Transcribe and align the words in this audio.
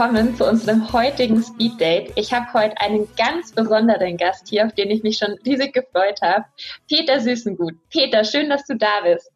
Willkommen 0.00 0.34
zu 0.34 0.48
unserem 0.48 0.90
heutigen 0.94 1.42
Speed 1.42 1.78
Date. 1.78 2.12
Ich 2.16 2.32
habe 2.32 2.50
heute 2.54 2.80
einen 2.80 3.06
ganz 3.18 3.52
besonderen 3.52 4.16
Gast 4.16 4.48
hier, 4.48 4.64
auf 4.64 4.72
den 4.72 4.90
ich 4.90 5.02
mich 5.02 5.18
schon 5.18 5.36
riesig 5.44 5.74
gefreut 5.74 6.22
habe. 6.22 6.46
Peter 6.88 7.20
Süßengut. 7.20 7.74
Peter, 7.90 8.24
schön, 8.24 8.48
dass 8.48 8.64
du 8.64 8.78
da 8.78 9.02
bist. 9.04 9.30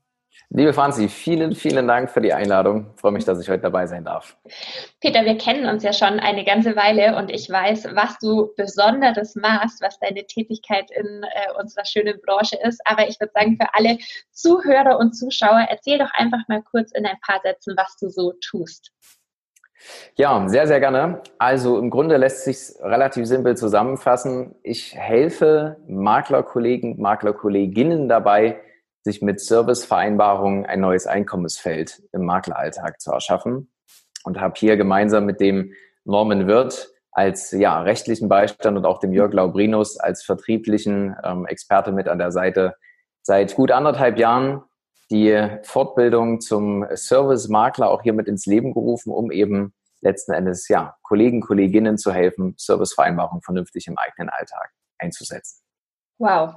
Liebe 0.48 0.72
Franzi, 0.72 1.10
vielen, 1.10 1.54
vielen 1.54 1.86
Dank 1.86 2.08
für 2.10 2.22
die 2.22 2.32
Einladung. 2.32 2.92
Ich 2.94 3.00
freue 3.02 3.12
mich, 3.12 3.26
dass 3.26 3.38
ich 3.42 3.50
heute 3.50 3.60
dabei 3.60 3.86
sein 3.86 4.06
darf. 4.06 4.38
Peter, 5.02 5.26
wir 5.26 5.36
kennen 5.36 5.66
uns 5.66 5.82
ja 5.82 5.92
schon 5.92 6.18
eine 6.18 6.46
ganze 6.46 6.74
Weile 6.76 7.18
und 7.18 7.30
ich 7.30 7.50
weiß, 7.50 7.88
was 7.92 8.18
du 8.18 8.50
Besonderes 8.56 9.34
machst, 9.34 9.82
was 9.82 9.98
deine 9.98 10.24
Tätigkeit 10.24 10.90
in 10.92 11.24
äh, 11.24 11.60
unserer 11.60 11.84
schönen 11.84 12.18
Branche 12.24 12.56
ist. 12.66 12.80
Aber 12.86 13.06
ich 13.06 13.20
würde 13.20 13.32
sagen, 13.34 13.58
für 13.60 13.68
alle 13.74 13.98
Zuhörer 14.30 14.98
und 14.98 15.12
Zuschauer, 15.12 15.66
erzähl 15.68 15.98
doch 15.98 16.10
einfach 16.14 16.48
mal 16.48 16.62
kurz 16.62 16.90
in 16.92 17.04
ein 17.04 17.20
paar 17.20 17.40
Sätzen, 17.42 17.74
was 17.76 17.98
du 17.98 18.08
so 18.08 18.32
tust. 18.40 18.92
Ja, 20.16 20.48
sehr, 20.48 20.66
sehr 20.66 20.80
gerne. 20.80 21.22
Also 21.38 21.78
im 21.78 21.90
Grunde 21.90 22.16
lässt 22.16 22.44
sich 22.44 22.74
relativ 22.80 23.26
simpel 23.26 23.56
zusammenfassen. 23.56 24.54
Ich 24.62 24.94
helfe 24.96 25.76
Maklerkollegen, 25.86 27.00
Maklerkolleginnen 27.00 28.08
dabei, 28.08 28.60
sich 29.02 29.22
mit 29.22 29.40
Servicevereinbarungen 29.40 30.66
ein 30.66 30.80
neues 30.80 31.06
Einkommensfeld 31.06 32.02
im 32.12 32.24
Makleralltag 32.24 33.00
zu 33.00 33.12
erschaffen 33.12 33.70
und 34.24 34.40
habe 34.40 34.54
hier 34.56 34.76
gemeinsam 34.76 35.26
mit 35.26 35.40
dem 35.40 35.72
Norman 36.04 36.46
Wirth 36.46 36.90
als 37.12 37.52
ja, 37.52 37.80
rechtlichen 37.80 38.28
Beistand 38.28 38.76
und 38.76 38.86
auch 38.86 38.98
dem 38.98 39.12
Jörg 39.12 39.32
Laubrinus 39.32 39.98
als 39.98 40.24
vertrieblichen 40.24 41.14
ähm, 41.22 41.46
Experte 41.46 41.92
mit 41.92 42.08
an 42.08 42.18
der 42.18 42.32
Seite 42.32 42.74
seit 43.22 43.54
gut 43.54 43.70
anderthalb 43.70 44.18
Jahren 44.18 44.62
die 45.10 45.58
Fortbildung 45.62 46.40
zum 46.40 46.86
Service-Makler 46.94 47.90
auch 47.90 48.02
hier 48.02 48.12
mit 48.12 48.28
ins 48.28 48.46
Leben 48.46 48.72
gerufen, 48.72 49.12
um 49.12 49.30
eben 49.30 49.74
letzten 50.00 50.32
Endes 50.32 50.68
ja, 50.68 50.96
Kollegen, 51.02 51.40
Kolleginnen 51.40 51.98
zu 51.98 52.12
helfen, 52.12 52.54
Servicevereinbarungen 52.58 53.42
vernünftig 53.42 53.86
im 53.86 53.98
eigenen 53.98 54.28
Alltag 54.28 54.70
einzusetzen. 54.98 55.64
Wow, 56.18 56.54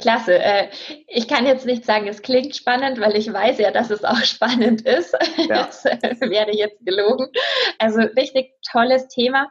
klasse. 0.00 0.36
Äh, 0.36 0.68
ich 1.06 1.28
kann 1.28 1.46
jetzt 1.46 1.64
nicht 1.64 1.84
sagen, 1.84 2.08
es 2.08 2.22
klingt 2.22 2.56
spannend, 2.56 3.00
weil 3.00 3.14
ich 3.14 3.32
weiß 3.32 3.58
ja, 3.58 3.70
dass 3.70 3.90
es 3.90 4.04
auch 4.04 4.18
spannend 4.24 4.80
ist. 4.82 5.16
Ja. 5.36 5.64
Das 5.64 5.84
äh, 5.84 6.16
wäre 6.22 6.52
jetzt 6.52 6.84
gelogen. 6.84 7.28
Also 7.78 8.00
richtig 8.00 8.52
tolles 8.68 9.06
Thema 9.06 9.48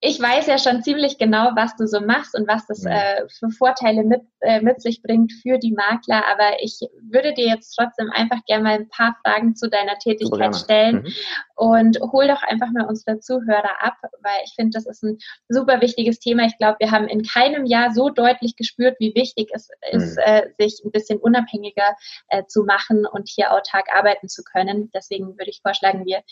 ich 0.00 0.20
weiß 0.20 0.46
ja 0.46 0.58
schon 0.58 0.82
ziemlich 0.82 1.18
genau, 1.18 1.50
was 1.56 1.74
du 1.74 1.86
so 1.88 2.00
machst 2.00 2.36
und 2.38 2.46
was 2.46 2.66
das 2.66 2.84
äh, 2.84 3.26
für 3.28 3.50
Vorteile 3.50 4.04
mit, 4.04 4.22
äh, 4.40 4.60
mit 4.60 4.80
sich 4.80 5.02
bringt 5.02 5.32
für 5.42 5.58
die 5.58 5.72
Makler. 5.72 6.22
Aber 6.30 6.62
ich 6.62 6.78
würde 7.02 7.34
dir 7.34 7.48
jetzt 7.48 7.74
trotzdem 7.74 8.08
einfach 8.12 8.38
gerne 8.46 8.62
mal 8.62 8.74
ein 8.74 8.88
paar 8.88 9.16
Fragen 9.24 9.56
zu 9.56 9.68
deiner 9.68 9.98
Tätigkeit 9.98 10.54
stellen 10.54 11.02
mhm. 11.02 11.12
und 11.56 11.98
hol 12.12 12.28
doch 12.28 12.44
einfach 12.44 12.70
mal 12.72 12.86
unsere 12.86 13.18
Zuhörer 13.18 13.82
ab, 13.82 13.96
weil 14.22 14.40
ich 14.44 14.52
finde, 14.54 14.70
das 14.74 14.86
ist 14.86 15.02
ein 15.02 15.18
super 15.48 15.80
wichtiges 15.80 16.20
Thema. 16.20 16.44
Ich 16.44 16.56
glaube, 16.58 16.76
wir 16.78 16.92
haben 16.92 17.08
in 17.08 17.24
keinem 17.24 17.66
Jahr 17.66 17.92
so 17.92 18.08
deutlich 18.08 18.54
gespürt, 18.54 18.94
wie 19.00 19.16
wichtig 19.16 19.50
es 19.52 19.68
mhm. 19.92 19.98
ist, 19.98 20.16
äh, 20.18 20.50
sich 20.60 20.80
ein 20.84 20.92
bisschen 20.92 21.18
unabhängiger 21.18 21.96
äh, 22.28 22.44
zu 22.46 22.62
machen 22.62 23.04
und 23.04 23.28
hier 23.28 23.52
autark 23.52 23.86
arbeiten 23.92 24.28
zu 24.28 24.44
können. 24.44 24.90
Deswegen 24.94 25.36
würde 25.38 25.50
ich 25.50 25.60
vorschlagen, 25.60 26.06
wir 26.06 26.22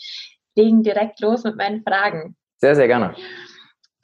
legen 0.55 0.83
direkt 0.83 1.19
los 1.19 1.43
mit 1.43 1.57
meinen 1.57 1.83
Fragen. 1.83 2.37
Sehr, 2.59 2.75
sehr 2.75 2.87
gerne. 2.87 3.13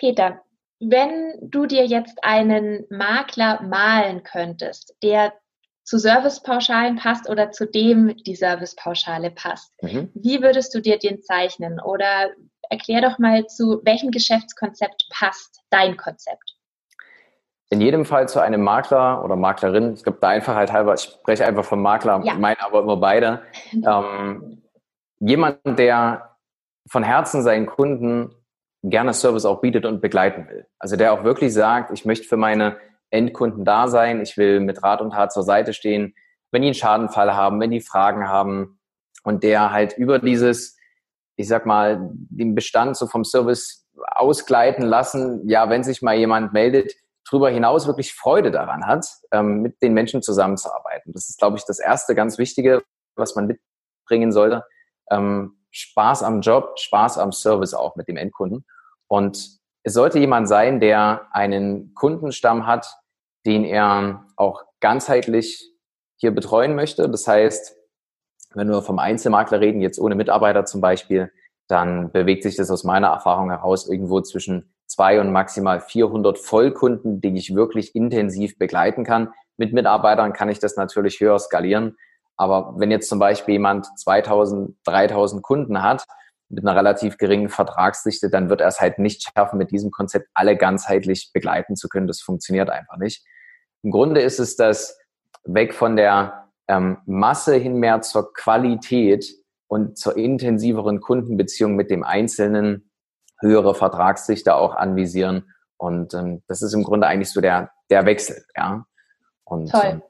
Peter, 0.03 0.41
wenn 0.81 1.33
du 1.41 1.65
dir 1.65 1.85
jetzt 1.85 2.17
einen 2.23 2.85
Makler 2.89 3.61
malen 3.61 4.23
könntest, 4.23 4.93
der 5.01 5.31
zu 5.85 5.97
Servicepauschalen 5.97 6.97
passt 6.97 7.29
oder 7.29 7.51
zu 7.51 7.65
dem 7.65 8.13
die 8.25 8.35
Servicepauschale 8.35 9.31
passt, 9.31 9.71
mhm. 9.81 10.11
wie 10.13 10.41
würdest 10.41 10.75
du 10.75 10.81
dir 10.81 10.99
den 10.99 11.21
zeichnen? 11.21 11.79
Oder 11.79 12.31
erklär 12.69 12.99
doch 12.99 13.17
mal, 13.17 13.45
zu 13.47 13.79
welchem 13.85 14.11
Geschäftskonzept 14.11 15.07
passt 15.09 15.61
dein 15.69 15.95
Konzept? 15.95 16.57
In 17.69 17.79
jedem 17.79 18.03
Fall 18.03 18.27
zu 18.27 18.41
einem 18.41 18.61
Makler 18.61 19.23
oder 19.23 19.37
Maklerin, 19.37 19.93
ich 19.93 20.03
glaube, 20.03 20.17
da 20.19 20.27
Einfachheit 20.27 20.73
halber, 20.73 20.95
ich 20.95 21.03
spreche 21.03 21.45
einfach 21.45 21.63
vom 21.63 21.81
Makler, 21.81 22.21
ja. 22.25 22.33
meine 22.33 22.61
aber 22.61 22.81
immer 22.81 22.97
beide. 22.97 23.41
ähm, 23.71 24.63
jemand, 25.19 25.61
der 25.65 26.35
von 26.89 27.03
Herzen 27.03 27.41
seinen 27.41 27.67
Kunden 27.67 28.35
gerne 28.83 29.13
Service 29.13 29.45
auch 29.45 29.61
bietet 29.61 29.85
und 29.85 30.01
begleiten 30.01 30.47
will. 30.49 30.67
Also 30.77 30.95
der 30.95 31.13
auch 31.13 31.23
wirklich 31.23 31.53
sagt, 31.53 31.91
ich 31.91 32.05
möchte 32.05 32.27
für 32.27 32.37
meine 32.37 32.77
Endkunden 33.09 33.63
da 33.63 33.87
sein, 33.87 34.21
ich 34.21 34.37
will 34.37 34.59
mit 34.59 34.83
Rat 34.83 35.01
und 35.01 35.11
Tat 35.11 35.31
zur 35.31 35.43
Seite 35.43 35.73
stehen, 35.73 36.13
wenn 36.51 36.61
die 36.61 36.67
einen 36.67 36.75
Schadenfall 36.75 37.33
haben, 37.33 37.59
wenn 37.59 37.71
die 37.71 37.81
Fragen 37.81 38.27
haben 38.27 38.79
und 39.23 39.43
der 39.43 39.71
halt 39.71 39.97
über 39.97 40.19
dieses, 40.19 40.77
ich 41.35 41.47
sag 41.47 41.65
mal, 41.65 42.09
den 42.11 42.55
Bestand 42.55 42.97
so 42.97 43.07
vom 43.07 43.23
Service 43.23 43.87
ausgleiten 43.95 44.83
lassen, 44.83 45.47
ja, 45.47 45.69
wenn 45.69 45.83
sich 45.83 46.01
mal 46.01 46.15
jemand 46.15 46.53
meldet, 46.53 46.93
darüber 47.29 47.49
hinaus 47.49 47.87
wirklich 47.87 48.13
Freude 48.13 48.51
daran 48.51 48.85
hat, 48.85 49.07
ähm, 49.31 49.61
mit 49.61 49.81
den 49.81 49.93
Menschen 49.93 50.21
zusammenzuarbeiten. 50.21 51.13
Das 51.13 51.29
ist, 51.29 51.39
glaube 51.39 51.57
ich, 51.57 51.65
das 51.65 51.79
erste 51.79 52.15
ganz 52.15 52.37
Wichtige, 52.37 52.83
was 53.15 53.35
man 53.35 53.47
mitbringen 53.47 54.31
sollte. 54.31 54.65
Ähm, 55.09 55.57
Spaß 55.71 56.23
am 56.23 56.41
Job, 56.41 56.77
Spaß 56.79 57.17
am 57.17 57.31
Service 57.31 57.73
auch 57.73 57.95
mit 57.95 58.07
dem 58.07 58.17
Endkunden. 58.17 58.65
Und 59.13 59.59
es 59.83 59.93
sollte 59.93 60.17
jemand 60.17 60.47
sein, 60.47 60.79
der 60.79 61.27
einen 61.33 61.93
Kundenstamm 61.93 62.65
hat, 62.65 62.97
den 63.45 63.63
er 63.63 64.25
auch 64.37 64.63
ganzheitlich 64.79 65.69
hier 66.15 66.31
betreuen 66.31 66.73
möchte. 66.73 67.07
Das 67.07 67.27
heißt, 67.27 67.75
wenn 68.55 68.69
wir 68.69 68.81
vom 68.81 68.97
Einzelmakler 68.97 69.59
reden, 69.59 69.81
jetzt 69.81 69.99
ohne 69.99 70.15
Mitarbeiter 70.15 70.65
zum 70.65 70.81
Beispiel, 70.81 71.31
dann 71.67 72.11
bewegt 72.11 72.41
sich 72.41 72.55
das 72.55 72.71
aus 72.71 72.83
meiner 72.83 73.09
Erfahrung 73.09 73.51
heraus 73.51 73.87
irgendwo 73.87 74.19
zwischen 74.21 74.73
zwei 74.87 75.21
und 75.21 75.31
maximal 75.31 75.79
400 75.79 76.39
Vollkunden, 76.39 77.21
die 77.21 77.37
ich 77.37 77.53
wirklich 77.53 77.93
intensiv 77.93 78.57
begleiten 78.57 79.03
kann. 79.03 79.31
Mit 79.57 79.73
Mitarbeitern 79.73 80.33
kann 80.33 80.49
ich 80.49 80.57
das 80.57 80.75
natürlich 80.75 81.19
höher 81.19 81.37
skalieren. 81.37 81.97
Aber 82.35 82.73
wenn 82.77 82.89
jetzt 82.89 83.09
zum 83.09 83.19
Beispiel 83.19 83.53
jemand 83.53 83.85
2000, 83.99 84.75
3000 84.85 85.43
Kunden 85.43 85.83
hat 85.83 86.03
mit 86.53 86.65
einer 86.65 86.75
relativ 86.75 87.17
geringen 87.17 87.49
Vertragsdichte, 87.49 88.29
dann 88.29 88.49
wird 88.49 88.61
er 88.61 88.67
es 88.67 88.79
halt 88.79 88.99
nicht 88.99 89.23
schaffen, 89.23 89.57
mit 89.57 89.71
diesem 89.71 89.91
Konzept 89.91 90.29
alle 90.33 90.55
ganzheitlich 90.55 91.31
begleiten 91.33 91.75
zu 91.75 91.89
können. 91.89 92.07
Das 92.07 92.21
funktioniert 92.21 92.69
einfach 92.69 92.97
nicht. 92.97 93.25
Im 93.81 93.91
Grunde 93.91 94.21
ist 94.21 94.39
es 94.39 94.55
das 94.55 94.97
weg 95.43 95.73
von 95.73 95.95
der 95.95 96.49
ähm, 96.67 96.97
Masse 97.05 97.55
hin 97.55 97.75
mehr 97.75 98.01
zur 98.01 98.33
Qualität 98.33 99.25
und 99.67 99.97
zur 99.97 100.15
intensiveren 100.15 101.01
Kundenbeziehung 101.01 101.75
mit 101.75 101.89
dem 101.89 102.03
Einzelnen 102.03 102.89
höhere 103.39 103.75
Vertragsdichte 103.75 104.55
auch 104.55 104.75
anvisieren. 104.75 105.51
Und 105.77 106.13
ähm, 106.13 106.43
das 106.47 106.61
ist 106.61 106.73
im 106.73 106.83
Grunde 106.83 107.07
eigentlich 107.07 107.31
so 107.31 107.41
der, 107.41 107.71
der 107.89 108.05
Wechsel, 108.05 108.45
ja. 108.55 108.85
Und 109.43 109.71
Toll. 109.71 109.81
Ähm, 109.83 110.01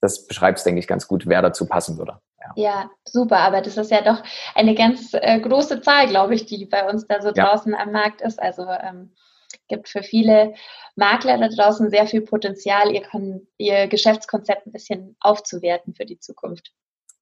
das 0.00 0.26
beschreibt 0.26 0.58
es, 0.58 0.64
denke 0.64 0.78
ich, 0.78 0.86
ganz 0.86 1.06
gut, 1.06 1.26
wer 1.26 1.42
dazu 1.42 1.66
passen 1.66 1.98
würde. 1.98 2.20
Ja. 2.56 2.90
super, 3.04 3.38
aber 3.38 3.60
das 3.60 3.76
ist 3.76 3.90
ja 3.90 4.02
doch 4.02 4.22
eine 4.54 4.74
ganz 4.74 5.14
äh, 5.14 5.40
große 5.40 5.80
Zahl, 5.80 6.08
glaube 6.08 6.34
ich, 6.34 6.46
die 6.46 6.66
bei 6.66 6.88
uns 6.88 7.06
da 7.06 7.20
so 7.20 7.28
ja. 7.28 7.44
draußen 7.44 7.74
am 7.74 7.92
Markt 7.92 8.20
ist. 8.20 8.40
Also 8.40 8.66
ähm, 8.66 9.12
gibt 9.68 9.88
für 9.88 10.02
viele 10.02 10.54
Makler 10.96 11.38
da 11.38 11.48
draußen 11.48 11.90
sehr 11.90 12.06
viel 12.06 12.22
Potenzial, 12.22 12.90
ihr, 12.92 13.02
ihr 13.58 13.86
Geschäftskonzept 13.86 14.66
ein 14.66 14.72
bisschen 14.72 15.16
aufzuwerten 15.20 15.94
für 15.94 16.04
die 16.04 16.18
Zukunft. 16.18 16.72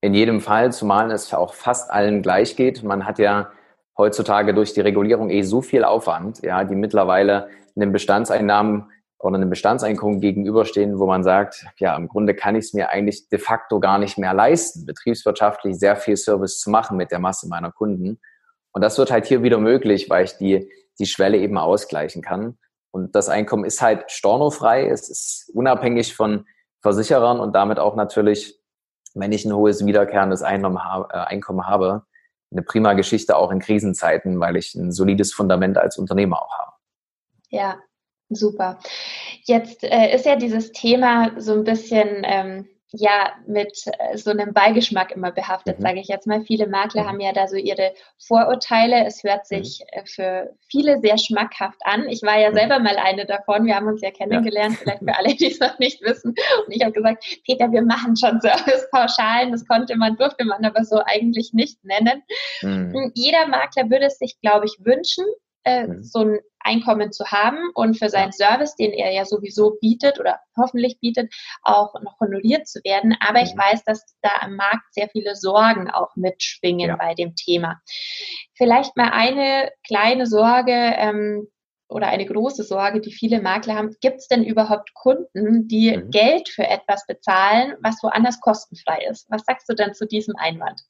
In 0.00 0.14
jedem 0.14 0.40
Fall, 0.40 0.72
zumal 0.72 1.10
es 1.10 1.32
auch 1.34 1.54
fast 1.54 1.90
allen 1.90 2.22
gleich 2.22 2.56
geht. 2.56 2.82
Man 2.82 3.06
hat 3.06 3.18
ja 3.18 3.50
heutzutage 3.96 4.54
durch 4.54 4.72
die 4.74 4.80
Regulierung 4.80 5.30
eh 5.30 5.42
so 5.42 5.62
viel 5.62 5.84
Aufwand, 5.84 6.42
ja, 6.42 6.64
die 6.64 6.74
mittlerweile 6.74 7.48
in 7.74 7.80
den 7.80 7.92
Bestandseinnahmen 7.92 8.90
oder 9.18 9.36
einem 9.36 9.50
Bestandseinkommen 9.50 10.20
gegenüberstehen, 10.20 10.98
wo 10.98 11.06
man 11.06 11.24
sagt, 11.24 11.66
ja, 11.78 11.96
im 11.96 12.08
Grunde 12.08 12.34
kann 12.34 12.54
ich 12.54 12.66
es 12.66 12.72
mir 12.74 12.90
eigentlich 12.90 13.28
de 13.28 13.38
facto 13.38 13.80
gar 13.80 13.98
nicht 13.98 14.18
mehr 14.18 14.34
leisten, 14.34 14.84
betriebswirtschaftlich 14.84 15.78
sehr 15.78 15.96
viel 15.96 16.16
Service 16.16 16.60
zu 16.60 16.70
machen 16.70 16.96
mit 16.96 17.10
der 17.10 17.18
Masse 17.18 17.48
meiner 17.48 17.72
Kunden. 17.72 18.20
Und 18.72 18.82
das 18.82 18.98
wird 18.98 19.10
halt 19.10 19.26
hier 19.26 19.42
wieder 19.42 19.58
möglich, 19.58 20.10
weil 20.10 20.24
ich 20.24 20.36
die, 20.36 20.70
die 20.98 21.06
Schwelle 21.06 21.38
eben 21.38 21.56
ausgleichen 21.56 22.20
kann. 22.22 22.58
Und 22.90 23.14
das 23.14 23.28
Einkommen 23.28 23.64
ist 23.64 23.80
halt 23.80 24.10
stornofrei, 24.10 24.88
es 24.88 25.08
ist 25.08 25.50
unabhängig 25.54 26.14
von 26.14 26.46
Versicherern 26.80 27.40
und 27.40 27.54
damit 27.54 27.78
auch 27.78 27.96
natürlich, 27.96 28.60
wenn 29.14 29.32
ich 29.32 29.44
ein 29.44 29.54
hohes 29.54 29.84
wiederkehrendes 29.84 30.42
Einkommen 30.42 30.84
habe, 30.84 31.98
äh, 31.98 32.04
eine 32.52 32.62
prima 32.62 32.92
Geschichte 32.92 33.36
auch 33.36 33.50
in 33.50 33.58
Krisenzeiten, 33.58 34.38
weil 34.40 34.56
ich 34.56 34.74
ein 34.74 34.92
solides 34.92 35.32
Fundament 35.32 35.78
als 35.78 35.98
Unternehmer 35.98 36.42
auch 36.42 36.58
habe. 36.58 36.72
Ja, 37.48 37.76
Super. 38.28 38.78
Jetzt 39.44 39.84
äh, 39.84 40.14
ist 40.14 40.26
ja 40.26 40.36
dieses 40.36 40.72
Thema 40.72 41.32
so 41.38 41.52
ein 41.52 41.64
bisschen 41.64 42.22
ähm, 42.24 42.68
ja 42.92 43.32
mit 43.46 43.72
äh, 43.98 44.16
so 44.16 44.30
einem 44.30 44.52
Beigeschmack 44.52 45.12
immer 45.12 45.32
behaftet, 45.32 45.78
mhm. 45.78 45.82
sage 45.82 46.00
ich 46.00 46.08
jetzt 46.08 46.26
mal. 46.26 46.42
Viele 46.42 46.66
Makler 46.66 47.02
mhm. 47.02 47.08
haben 47.08 47.20
ja 47.20 47.32
da 47.32 47.48
so 47.48 47.56
ihre 47.56 47.92
Vorurteile. 48.18 49.04
Es 49.04 49.22
hört 49.22 49.50
mhm. 49.50 49.64
sich 49.64 49.84
mhm. 49.94 50.06
für 50.06 50.54
viele 50.68 51.00
sehr 51.00 51.18
schmackhaft 51.18 51.78
an. 51.84 52.08
Ich 52.08 52.22
war 52.22 52.38
ja 52.38 52.50
mhm. 52.50 52.54
selber 52.54 52.78
mal 52.78 52.96
eine 52.96 53.26
davon. 53.26 53.66
Wir 53.66 53.76
haben 53.76 53.88
uns 53.88 54.02
ja 54.02 54.10
kennengelernt, 54.10 54.74
ja. 54.74 54.80
vielleicht 54.82 55.04
für 55.04 55.18
alle, 55.18 55.34
die 55.34 55.50
es 55.50 55.60
noch 55.60 55.78
nicht 55.78 56.02
wissen. 56.02 56.34
Und 56.66 56.74
ich 56.74 56.82
habe 56.82 56.92
gesagt, 56.92 57.24
Peter, 57.44 57.70
wir 57.70 57.82
machen 57.82 58.16
schon 58.16 58.40
Servicepauschalen. 58.40 59.52
Das 59.52 59.66
konnte 59.66 59.96
man, 59.96 60.16
durfte 60.16 60.44
man 60.44 60.64
aber 60.64 60.84
so 60.84 61.00
eigentlich 61.04 61.52
nicht 61.52 61.84
nennen. 61.84 62.22
Mhm. 62.62 63.12
Jeder 63.14 63.46
Makler 63.48 63.90
würde 63.90 64.06
es 64.06 64.18
sich, 64.18 64.40
glaube 64.40 64.66
ich, 64.66 64.84
wünschen, 64.84 65.24
äh, 65.66 65.86
mhm. 65.86 66.02
so 66.02 66.20
ein 66.20 66.38
Einkommen 66.60 67.12
zu 67.12 67.24
haben 67.26 67.58
und 67.74 67.98
für 67.98 68.08
seinen 68.08 68.32
Service, 68.32 68.74
den 68.76 68.92
er 68.92 69.12
ja 69.12 69.24
sowieso 69.24 69.76
bietet 69.80 70.18
oder 70.18 70.40
hoffentlich 70.56 70.98
bietet, 71.00 71.32
auch 71.62 71.94
noch 72.02 72.18
honoriert 72.20 72.66
zu 72.66 72.80
werden. 72.84 73.16
Aber 73.20 73.40
mhm. 73.40 73.46
ich 73.46 73.56
weiß, 73.56 73.84
dass 73.84 74.04
da 74.22 74.30
am 74.40 74.56
Markt 74.56 74.92
sehr 74.92 75.08
viele 75.08 75.36
Sorgen 75.36 75.90
auch 75.90 76.14
mitschwingen 76.16 76.88
ja. 76.88 76.96
bei 76.96 77.14
dem 77.14 77.34
Thema. 77.34 77.80
Vielleicht 78.54 78.96
mal 78.96 79.10
eine 79.10 79.70
kleine 79.84 80.26
Sorge, 80.26 80.72
ähm, 80.72 81.48
oder 81.88 82.08
eine 82.08 82.26
große 82.26 82.64
Sorge, 82.64 83.00
die 83.00 83.12
viele 83.12 83.40
Makler 83.40 83.76
haben. 83.76 83.94
Gibt 84.00 84.18
es 84.18 84.26
denn 84.26 84.44
überhaupt 84.44 84.92
Kunden, 84.94 85.68
die 85.68 85.96
mhm. 85.96 86.10
Geld 86.10 86.48
für 86.48 86.66
etwas 86.66 87.06
bezahlen, 87.06 87.74
was 87.80 88.02
woanders 88.02 88.40
kostenfrei 88.40 89.06
ist? 89.08 89.26
Was 89.30 89.42
sagst 89.46 89.68
du 89.68 89.74
denn 89.74 89.94
zu 89.94 90.04
diesem 90.04 90.34
Einwand? 90.36 90.82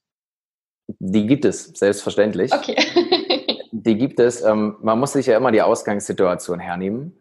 Die 0.98 1.26
gibt 1.26 1.44
es, 1.44 1.64
selbstverständlich. 1.66 2.50
Okay. 2.52 2.76
die 3.86 3.96
gibt 3.96 4.20
es. 4.20 4.42
Ähm, 4.42 4.76
man 4.82 4.98
muss 4.98 5.12
sich 5.12 5.26
ja 5.26 5.36
immer 5.36 5.52
die 5.52 5.62
Ausgangssituation 5.62 6.58
hernehmen. 6.58 7.18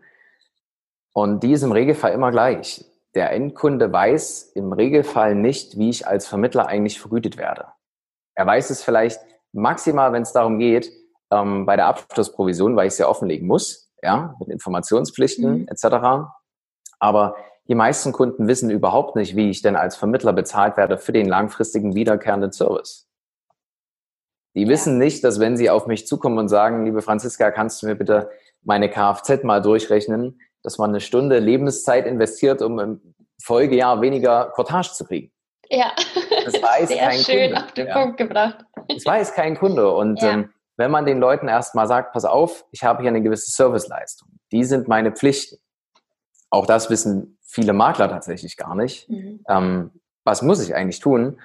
Und 1.13 1.43
die 1.43 1.53
ist 1.53 1.63
im 1.63 1.71
Regelfall 1.71 2.11
immer 2.11 2.31
gleich. 2.31 2.83
Der 3.13 3.31
Endkunde 3.31 3.91
weiß 3.91 4.51
im 4.55 4.73
Regelfall 4.73 5.35
nicht, 5.35 5.77
wie 5.77 5.89
ich 5.89 6.05
als 6.05 6.27
Vermittler 6.27 6.67
eigentlich 6.67 6.99
vergütet 6.99 7.37
werde. 7.37 7.67
Er 8.35 8.45
weiß 8.45 8.69
es 8.69 8.83
vielleicht 8.83 9.21
maximal, 9.53 10.11
wenn 10.11 10.23
es 10.23 10.33
darum 10.33 10.59
geht, 10.59 10.91
ähm, 11.31 11.65
bei 11.65 11.77
der 11.77 11.87
Abschlussprovision, 11.87 12.75
weil 12.75 12.87
ich 12.87 12.93
es 12.93 12.99
ja 12.99 13.07
offenlegen 13.07 13.47
muss, 13.47 13.89
ja, 14.03 14.35
mit 14.39 14.49
Informationspflichten 14.49 15.61
mhm. 15.61 15.67
etc. 15.69 16.27
Aber 16.99 17.35
die 17.67 17.75
meisten 17.75 18.11
Kunden 18.11 18.47
wissen 18.47 18.69
überhaupt 18.69 19.15
nicht, 19.15 19.35
wie 19.35 19.49
ich 19.49 19.61
denn 19.61 19.75
als 19.75 19.95
Vermittler 19.95 20.33
bezahlt 20.33 20.75
werde 20.77 20.97
für 20.97 21.13
den 21.13 21.27
langfristigen 21.27 21.95
wiederkehrenden 21.95 22.51
Service. 22.51 23.04
Die 24.55 24.67
wissen 24.67 24.97
nicht, 24.97 25.23
dass 25.23 25.39
wenn 25.39 25.57
sie 25.57 25.69
auf 25.69 25.85
mich 25.85 26.07
zukommen 26.07 26.37
und 26.37 26.47
sagen, 26.47 26.85
liebe 26.85 27.01
Franziska, 27.01 27.51
kannst 27.51 27.81
du 27.81 27.87
mir 27.87 27.95
bitte 27.95 28.29
meine 28.63 28.89
Kfz 28.89 29.43
mal 29.43 29.61
durchrechnen, 29.61 30.39
dass 30.63 30.77
man 30.77 30.89
eine 30.89 31.01
Stunde 31.01 31.39
Lebenszeit 31.39 32.07
investiert, 32.07 32.61
um 32.61 32.79
im 32.79 33.15
Folgejahr 33.41 34.01
weniger 34.01 34.51
Cottage 34.55 34.91
zu 34.93 35.05
kriegen. 35.05 35.31
Ja, 35.69 35.93
das 36.45 36.53
weiß 36.61 36.89
sehr 36.89 36.97
kein 36.97 37.19
schön 37.19 37.51
Kunde. 37.51 37.63
auf 37.63 37.71
den 37.73 37.87
ja. 37.87 37.93
Punkt 37.93 38.17
gebracht. 38.17 38.65
Das 38.87 39.05
weiß 39.05 39.33
kein 39.33 39.57
Kunde. 39.57 39.91
Und 39.91 40.21
ja. 40.21 40.31
ähm, 40.31 40.53
wenn 40.77 40.91
man 40.91 41.05
den 41.05 41.19
Leuten 41.19 41.47
erstmal 41.47 41.87
sagt, 41.87 42.13
pass 42.13 42.25
auf, 42.25 42.65
ich 42.71 42.83
habe 42.83 43.01
hier 43.01 43.09
eine 43.09 43.21
gewisse 43.21 43.51
Serviceleistung, 43.51 44.29
die 44.51 44.63
sind 44.63 44.87
meine 44.87 45.11
Pflichten. 45.11 45.57
Auch 46.49 46.65
das 46.65 46.89
wissen 46.89 47.37
viele 47.43 47.73
Makler 47.73 48.09
tatsächlich 48.09 48.57
gar 48.57 48.75
nicht. 48.75 49.09
Mhm. 49.09 49.43
Ähm, 49.49 49.91
was 50.23 50.41
muss 50.41 50.61
ich 50.61 50.75
eigentlich 50.75 50.99
tun? 50.99 51.39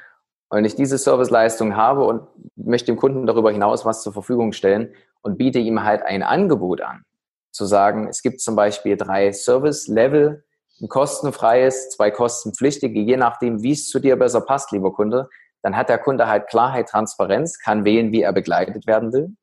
Wenn 0.50 0.64
ich 0.64 0.74
diese 0.74 0.98
Serviceleistung 0.98 1.76
habe 1.76 2.04
und 2.04 2.26
möchte 2.56 2.86
dem 2.86 2.96
Kunden 2.96 3.26
darüber 3.26 3.52
hinaus 3.52 3.84
was 3.84 4.02
zur 4.02 4.12
Verfügung 4.12 4.52
stellen 4.52 4.94
und 5.22 5.38
biete 5.38 5.58
ihm 5.58 5.84
halt 5.84 6.02
ein 6.02 6.22
Angebot 6.22 6.80
an, 6.80 7.04
zu 7.52 7.64
sagen, 7.64 8.08
es 8.08 8.22
gibt 8.22 8.40
zum 8.40 8.56
Beispiel 8.56 8.96
drei 8.96 9.32
Service-Level, 9.32 10.44
ein 10.80 10.88
kostenfreies, 10.88 11.90
zwei 11.90 12.10
kostenpflichtige, 12.10 13.00
je 13.00 13.16
nachdem, 13.16 13.62
wie 13.62 13.72
es 13.72 13.88
zu 13.88 14.00
dir 14.00 14.16
besser 14.16 14.40
passt, 14.40 14.72
lieber 14.72 14.92
Kunde, 14.92 15.28
dann 15.62 15.76
hat 15.76 15.88
der 15.88 15.98
Kunde 15.98 16.26
halt 16.26 16.48
Klarheit, 16.48 16.88
Transparenz, 16.88 17.58
kann 17.58 17.84
wählen, 17.84 18.12
wie 18.12 18.22
er 18.22 18.32
begleitet 18.32 18.86
werden 18.86 19.12
will. 19.12 19.36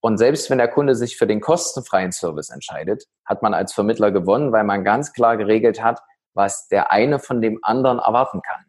Und 0.00 0.16
selbst 0.16 0.48
wenn 0.48 0.58
der 0.58 0.68
Kunde 0.68 0.94
sich 0.94 1.16
für 1.16 1.26
den 1.26 1.40
kostenfreien 1.40 2.12
Service 2.12 2.50
entscheidet, 2.50 3.04
hat 3.24 3.42
man 3.42 3.52
als 3.52 3.72
Vermittler 3.72 4.10
gewonnen, 4.10 4.52
weil 4.52 4.64
man 4.64 4.84
ganz 4.84 5.12
klar 5.12 5.36
geregelt 5.36 5.82
hat, 5.82 6.00
was 6.34 6.68
der 6.68 6.92
eine 6.92 7.18
von 7.18 7.42
dem 7.42 7.58
anderen 7.62 7.98
erwarten 7.98 8.40
kann. 8.42 8.67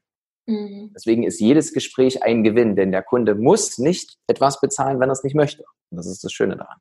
Mhm. 0.50 0.92
Deswegen 0.96 1.24
ist 1.24 1.40
jedes 1.40 1.74
Gespräch 1.74 2.24
ein 2.24 2.44
Gewinn, 2.44 2.76
denn 2.76 2.92
der 2.92 3.04
Kunde 3.04 3.36
muss 3.36 3.78
nicht 3.78 4.18
etwas 4.28 4.60
bezahlen, 4.60 5.00
wenn 5.00 5.10
er 5.10 5.14
es 5.14 5.24
nicht 5.24 5.36
möchte. 5.36 5.64
Und 5.92 5.98
das 5.98 6.08
ist 6.08 6.24
das 6.24 6.32
Schöne 6.32 6.58
daran. 6.58 6.78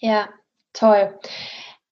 Ja, 0.00 0.28
toll. 0.72 1.16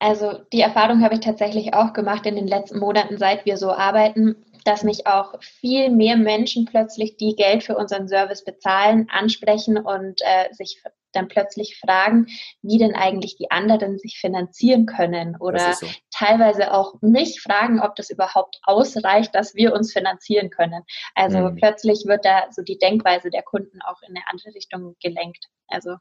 Also 0.01 0.41
die 0.53 0.61
Erfahrung 0.61 1.03
habe 1.03 1.15
ich 1.15 1.21
tatsächlich 1.21 1.73
auch 1.73 1.93
gemacht 1.93 2.27
in 2.27 2.35
den 2.35 2.49
letzten 2.49 2.81
Monaten, 2.81 3.17
seit 3.17 3.47
wir 3.47 3.57
so 3.57 3.71
arbeiten, 3.71 4.45
dass 4.65 4.83
mich 4.83 5.07
auch 5.07 5.41
viel 5.41 5.91
mehr 5.91 6.17
Menschen 6.17 6.65
plötzlich, 6.65 7.17
die 7.17 7.37
Geld 7.37 7.63
für 7.63 7.77
unseren 7.77 8.09
Service 8.09 8.45
bezahlen, 8.45 9.07
ansprechen 9.11 9.79
und 9.79 10.21
äh, 10.23 10.53
sich 10.53 10.83
dann 11.13 11.29
plötzlich 11.29 11.79
fragen, 11.79 12.27
wie 12.63 12.79
denn 12.79 12.95
eigentlich 12.95 13.37
die 13.37 13.51
anderen 13.51 13.99
sich 13.99 14.19
finanzieren 14.19 14.87
können 14.87 15.37
oder 15.39 15.75
so. 15.75 15.87
Teilweise 16.15 16.73
auch 16.73 16.95
mich 17.01 17.41
fragen, 17.41 17.81
ob 17.81 17.97
das 17.97 18.11
überhaupt 18.11 18.61
ausreicht, 18.63 19.35
dass 19.35 19.55
wir 19.55 19.75
uns 19.75 19.93
finanzieren 19.93 20.51
können. 20.51 20.83
Also 21.15 21.39
mhm. 21.39 21.57
plötzlich 21.57 22.05
wird 22.07 22.25
da 22.25 22.45
so 22.51 22.63
die 22.63 22.79
Denkweise 22.79 23.31
der 23.31 23.43
Kunden 23.43 23.81
auch 23.83 24.01
in 24.03 24.17
eine 24.17 24.25
andere 24.31 24.55
Richtung 24.55 24.97
gelenkt. 25.03 25.49
Also 25.69 25.97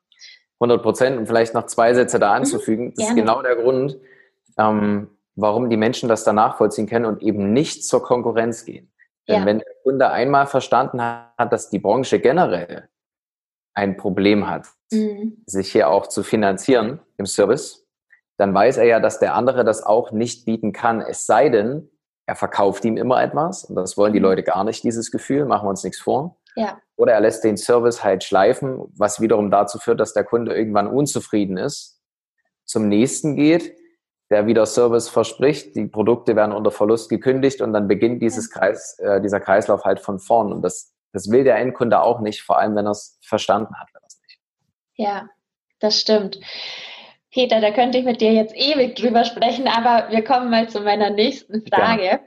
100 0.60 0.82
Prozent 0.82 1.18
und 1.18 1.28
vielleicht 1.28 1.54
noch 1.54 1.66
zwei 1.66 1.94
Sätze 1.94 2.20
da 2.20 2.30
mhm. 2.30 2.36
anzufügen. 2.36 2.86
Mhm, 2.86 2.94
das 2.96 3.10
ist 3.10 3.16
genau 3.16 3.42
der 3.42 3.56
Grund, 3.56 3.98
ähm, 4.58 5.10
warum 5.36 5.70
die 5.70 5.78
Menschen 5.78 6.10
das 6.10 6.24
dann 6.24 6.36
nachvollziehen 6.36 6.88
können 6.88 7.06
und 7.06 7.22
eben 7.22 7.52
nicht 7.54 7.86
zur 7.86 8.04
Konkurrenz 8.04 8.66
gehen. 8.66 8.92
Denn 9.28 9.42
ja. 9.42 9.46
wenn 9.46 9.60
der 9.60 9.74
Kunde 9.84 10.10
einmal 10.12 10.48
verstanden 10.48 11.02
hat, 11.02 11.52
dass 11.52 11.70
die 11.70 11.80
Branche 11.80 12.20
generell 12.20 12.90
ein 13.74 13.98
Problem 13.98 14.48
hat, 14.48 14.68
mhm. 14.92 15.42
sich 15.46 15.72
hier 15.72 15.90
auch 15.90 16.08
zu 16.08 16.24
finanzieren 16.24 17.00
im 17.18 17.26
Service, 17.26 17.83
dann 18.38 18.54
weiß 18.54 18.78
er 18.78 18.86
ja, 18.86 19.00
dass 19.00 19.20
der 19.20 19.36
andere 19.36 19.64
das 19.64 19.84
auch 19.84 20.12
nicht 20.12 20.46
bieten 20.46 20.74
kann. 20.74 21.02
Es 21.02 21.26
sei 21.26 21.50
denn, 21.50 21.90
er 22.26 22.36
verkauft 22.36 22.86
ihm 22.86 22.98
immer 22.98 23.22
etwas. 23.22 23.66
Und 23.66 23.76
das 23.76 23.98
wollen 23.98 24.14
die 24.14 24.20
mhm. 24.20 24.26
Leute 24.26 24.44
gar 24.44 24.64
nicht, 24.64 24.84
dieses 24.84 25.12
Gefühl, 25.12 25.46
machen 25.46 25.66
wir 25.66 25.70
uns 25.70 25.84
nichts 25.84 26.00
vor. 26.00 26.38
Ja. 26.56 26.80
Oder 26.96 27.14
er 27.14 27.22
lässt 27.22 27.44
den 27.44 27.58
Service 27.58 28.04
halt 28.04 28.24
schleifen, 28.24 28.80
was 28.96 29.20
wiederum 29.20 29.50
dazu 29.50 29.80
führt, 29.80 30.00
dass 30.00 30.14
der 30.14 30.24
Kunde 30.24 30.56
irgendwann 30.56 30.88
unzufrieden 30.88 31.58
ist, 31.58 32.00
zum 32.66 32.88
nächsten 32.88 33.36
geht, 33.36 33.76
der 34.30 34.46
wieder 34.46 34.66
Service 34.66 35.10
verspricht, 35.10 35.76
die 35.76 35.88
Produkte 35.88 36.36
werden 36.36 36.54
unter 36.54 36.72
Verlust 36.72 37.10
gekündigt 37.10 37.62
und 37.62 37.74
dann 37.74 37.88
beginnt 37.88 38.22
dieses 38.22 38.50
Kreis, 38.50 38.98
äh, 39.00 39.22
dieser 39.22 39.40
Kreislauf 39.40 39.84
halt 39.84 40.00
von 40.00 40.20
vorn. 40.20 40.54
Und 40.54 40.62
das 40.62 40.94
das 41.14 41.30
will 41.30 41.44
der 41.44 41.58
Endkunde 41.58 42.02
auch 42.02 42.20
nicht, 42.20 42.42
vor 42.42 42.58
allem 42.58 42.76
wenn 42.76 42.88
er 42.88 42.92
es 42.92 43.20
verstanden 43.22 43.74
hat. 43.80 43.88
Wenn 43.94 44.02
nicht. 44.02 44.40
Ja, 44.96 45.30
das 45.80 46.00
stimmt. 46.00 46.40
Peter, 47.34 47.60
da 47.60 47.72
könnte 47.72 47.98
ich 47.98 48.06
mit 48.06 48.22
dir 48.22 48.32
jetzt 48.32 48.56
ewig 48.56 48.96
drüber 48.96 49.26
sprechen, 49.26 49.68
aber 49.68 50.10
wir 50.12 50.24
kommen 50.24 50.50
mal 50.50 50.70
zu 50.70 50.82
meiner 50.82 51.10
nächsten 51.10 51.66
Frage. 51.68 52.20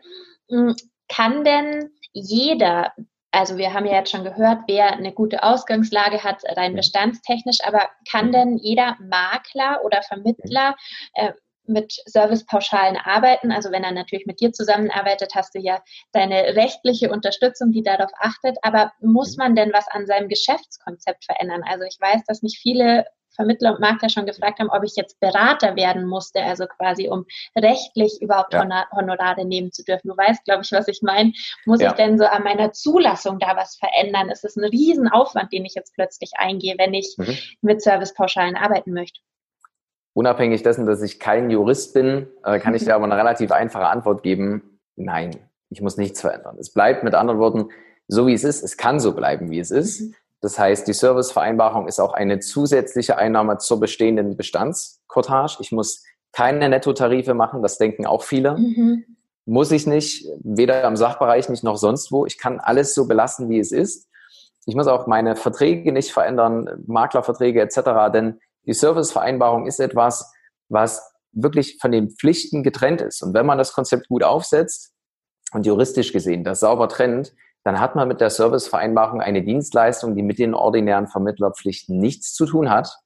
Ja. 0.49 0.75
Kann 1.09 1.45
denn 1.45 1.91
jeder, 2.13 2.93
also 3.31 3.57
wir 3.57 3.73
haben 3.73 3.87
ja 3.87 3.95
jetzt 3.95 4.11
schon 4.11 4.25
gehört, 4.25 4.61
wer 4.67 4.93
eine 4.93 5.13
gute 5.13 5.45
Ausgangslage 5.45 6.25
hat, 6.25 6.43
rein 6.57 6.75
bestandstechnisch, 6.75 7.59
aber 7.65 7.89
kann 8.11 8.33
denn 8.33 8.57
jeder 8.57 8.97
Makler 9.01 9.85
oder 9.85 10.03
Vermittler 10.03 10.75
äh, 11.15 11.33
mit 11.69 11.95
Servicepauschalen 12.07 12.97
arbeiten. 12.97 13.53
Also 13.53 13.71
wenn 13.71 13.85
er 13.85 13.93
natürlich 13.93 14.27
mit 14.27 14.41
dir 14.41 14.53
zusammenarbeitet, 14.53 15.35
hast 15.35 15.55
du 15.55 15.61
ja 15.61 15.83
deine 16.13 16.57
rechtliche 16.57 17.11
Unterstützung, 17.11 17.73
die 17.73 17.83
darauf 17.83 18.11
achtet. 18.19 18.57
Aber 18.63 18.93
muss 19.01 19.37
man 19.37 19.55
denn 19.55 19.73
was 19.73 19.89
an 19.89 20.07
seinem 20.07 20.29
Geschäftskonzept 20.29 21.25
verändern? 21.25 21.63
Also 21.65 21.85
ich 21.85 21.99
weiß, 22.01 22.25
dass 22.27 22.43
mich 22.43 22.59
viele 22.61 23.05
Vermittler 23.37 23.75
und 23.75 23.81
Makler 23.81 24.09
schon 24.09 24.27
gefragt 24.27 24.59
haben, 24.59 24.71
ob 24.71 24.83
ich 24.83 24.97
jetzt 24.97 25.21
Berater 25.21 25.77
werden 25.77 26.07
musste, 26.07 26.43
also 26.43 26.67
quasi 26.67 27.09
um 27.09 27.25
rechtlich 27.57 28.21
überhaupt 28.21 28.53
ja. 28.53 28.87
Honorare 28.93 29.45
nehmen 29.45 29.73
zu 29.73 29.85
dürfen. 29.85 30.09
Du 30.09 30.17
weißt, 30.17 30.45
glaube 30.45 30.63
ich, 30.65 30.73
was 30.73 30.89
ich 30.89 31.01
meine. 31.03 31.33
Muss 31.65 31.81
ja. 31.81 31.91
ich 31.91 31.95
denn 31.95 32.19
so 32.19 32.25
an 32.25 32.43
meiner 32.43 32.73
Zulassung 32.73 33.39
da 33.39 33.57
was 33.57 33.77
verändern? 33.77 34.29
Es 34.31 34.43
ist 34.45 34.57
ein 34.57 34.65
Riesenaufwand, 34.65 35.53
den 35.53 35.65
ich 35.65 35.75
jetzt 35.75 35.95
plötzlich 35.95 36.33
eingehe, 36.37 36.75
wenn 36.79 36.95
ich 36.95 37.15
mhm. 37.19 37.37
mit 37.61 37.83
Servicepauschalen 37.83 38.57
arbeiten 38.57 38.93
möchte. 38.93 39.21
Unabhängig 40.15 40.63
dessen, 40.63 40.87
dass 40.87 41.03
ich 41.03 41.21
kein 41.21 41.51
Jurist 41.51 41.93
bin, 41.93 42.29
äh, 42.43 42.59
kann 42.59 42.75
ich 42.75 42.85
dir 42.85 42.95
aber 42.95 43.05
eine 43.05 43.17
relativ 43.17 43.53
einfache 43.53 43.87
Antwort 43.87 44.23
geben. 44.23 44.81
Nein, 44.97 45.37
ich 45.69 45.81
muss 45.83 45.97
nichts 45.97 46.21
verändern. 46.21 46.57
Es 46.59 46.73
bleibt 46.73 47.05
mit 47.05 47.15
anderen 47.15 47.39
Worten 47.39 47.69
so, 48.09 48.27
wie 48.27 48.33
es 48.33 48.45
ist. 48.45 48.63
Es 48.63 48.77
kann 48.77 49.01
so 49.01 49.15
bleiben, 49.15 49.51
wie 49.51 49.59
es 49.59 49.71
ist. 49.71 50.15
Das 50.41 50.59
heißt, 50.59 50.87
die 50.87 50.93
Servicevereinbarung 50.93 51.89
ist 51.89 51.99
auch 51.99 52.13
eine 52.13 52.41
zusätzliche 52.41 53.17
Einnahme 53.17 53.59
zur 53.59 53.81
bestehenden 53.81 54.37
Bestandskotage. 54.37 55.57
Ich 55.61 55.73
muss 55.73 56.05
keine 56.33 56.69
Nettotarife 56.69 57.35
machen, 57.35 57.63
das 57.63 57.79
denken 57.79 58.07
auch 58.07 58.23
viele. 58.23 58.57
Mhm. 58.57 59.05
Muss 59.47 59.71
ich 59.71 59.87
nicht, 59.87 60.27
weder 60.43 60.85
im 60.85 60.97
Sachbereich 60.97 61.49
nicht 61.49 61.65
noch 61.65 61.77
sonst 61.77 62.13
wo. 62.13 62.27
Ich 62.27 62.39
kann 62.39 62.61
alles 62.61 62.95
so 62.95 63.07
belassen, 63.07 63.49
wie 63.49 63.59
es 63.59 63.73
ist. 63.73 64.09
Ich 64.67 64.75
muss 64.75 64.89
auch 64.89 65.07
meine 65.07 65.37
Verträge 65.37 65.93
nicht 65.93 66.13
verändern, 66.13 66.85
Maklerverträge 66.87 67.61
etc., 67.61 68.13
denn 68.13 68.41
die 68.67 68.75
Servicevereinbarung 68.75 69.67
ist 69.67 69.79
etwas, 69.79 70.33
was 70.69 71.15
wirklich 71.33 71.79
von 71.81 71.93
den 71.93 72.11
Pflichten 72.11 72.65
getrennt 72.65 73.01
ist. 73.01 73.23
Und 73.23 73.33
wenn 73.33 73.47
man 73.47 73.59
das 73.59 73.73
Konzept 73.73 74.09
gut 74.09 74.25
aufsetzt, 74.25 74.93
und 75.53 75.67
juristisch 75.67 76.13
gesehen 76.13 76.45
das 76.45 76.61
sauber 76.61 76.89
trennt, 76.89 77.35
dann 77.67 77.81
hat 77.81 77.97
man 77.97 78.07
mit 78.07 78.21
der 78.21 78.31
Servicevereinbarung 78.31 79.21
eine 79.21 79.43
Dienstleistung, 79.43 80.15
die 80.15 80.23
mit 80.23 80.39
den 80.39 80.55
ordinären 80.55 81.09
Vermittlerpflichten 81.09 81.99
nichts 81.99 82.33
zu 82.33 82.47
tun 82.47 82.71
hat. 82.71 82.97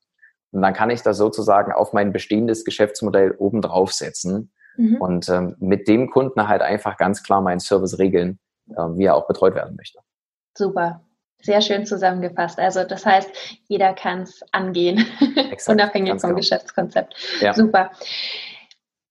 Und 0.51 0.61
dann 0.61 0.75
kann 0.75 0.91
ich 0.91 1.01
das 1.01 1.17
sozusagen 1.17 1.73
auf 1.73 1.95
mein 1.95 2.13
bestehendes 2.13 2.67
Geschäftsmodell 2.67 3.31
oben 3.39 3.63
draufsetzen 3.63 4.53
mhm. 4.77 4.97
und 5.01 5.31
ähm, 5.31 5.57
mit 5.61 5.89
dem 5.89 6.11
Kunden 6.11 6.47
halt 6.47 6.61
einfach 6.61 6.99
ganz 6.99 7.23
klar 7.23 7.41
meinen 7.41 7.61
Service 7.61 7.99
regeln, 7.99 8.39
äh, 8.69 8.83
wie 8.97 9.05
er 9.05 9.15
auch 9.15 9.27
betreut 9.27 9.55
werden 9.55 9.77
möchte. 9.77 10.01
Super. 10.55 11.01
Sehr 11.41 11.63
schön 11.63 11.87
zusammengefasst. 11.87 12.59
Also 12.59 12.85
das 12.85 13.07
heißt, 13.07 13.31
jeder 13.67 13.95
kann 13.95 14.25
es 14.25 14.43
angehen, 14.53 15.07
Exakt, 15.51 15.75
unabhängig 15.75 16.21
vom 16.21 16.21
genau. 16.21 16.35
Geschäftskonzept. 16.35 17.15
Ja. 17.41 17.55
Super. 17.55 17.93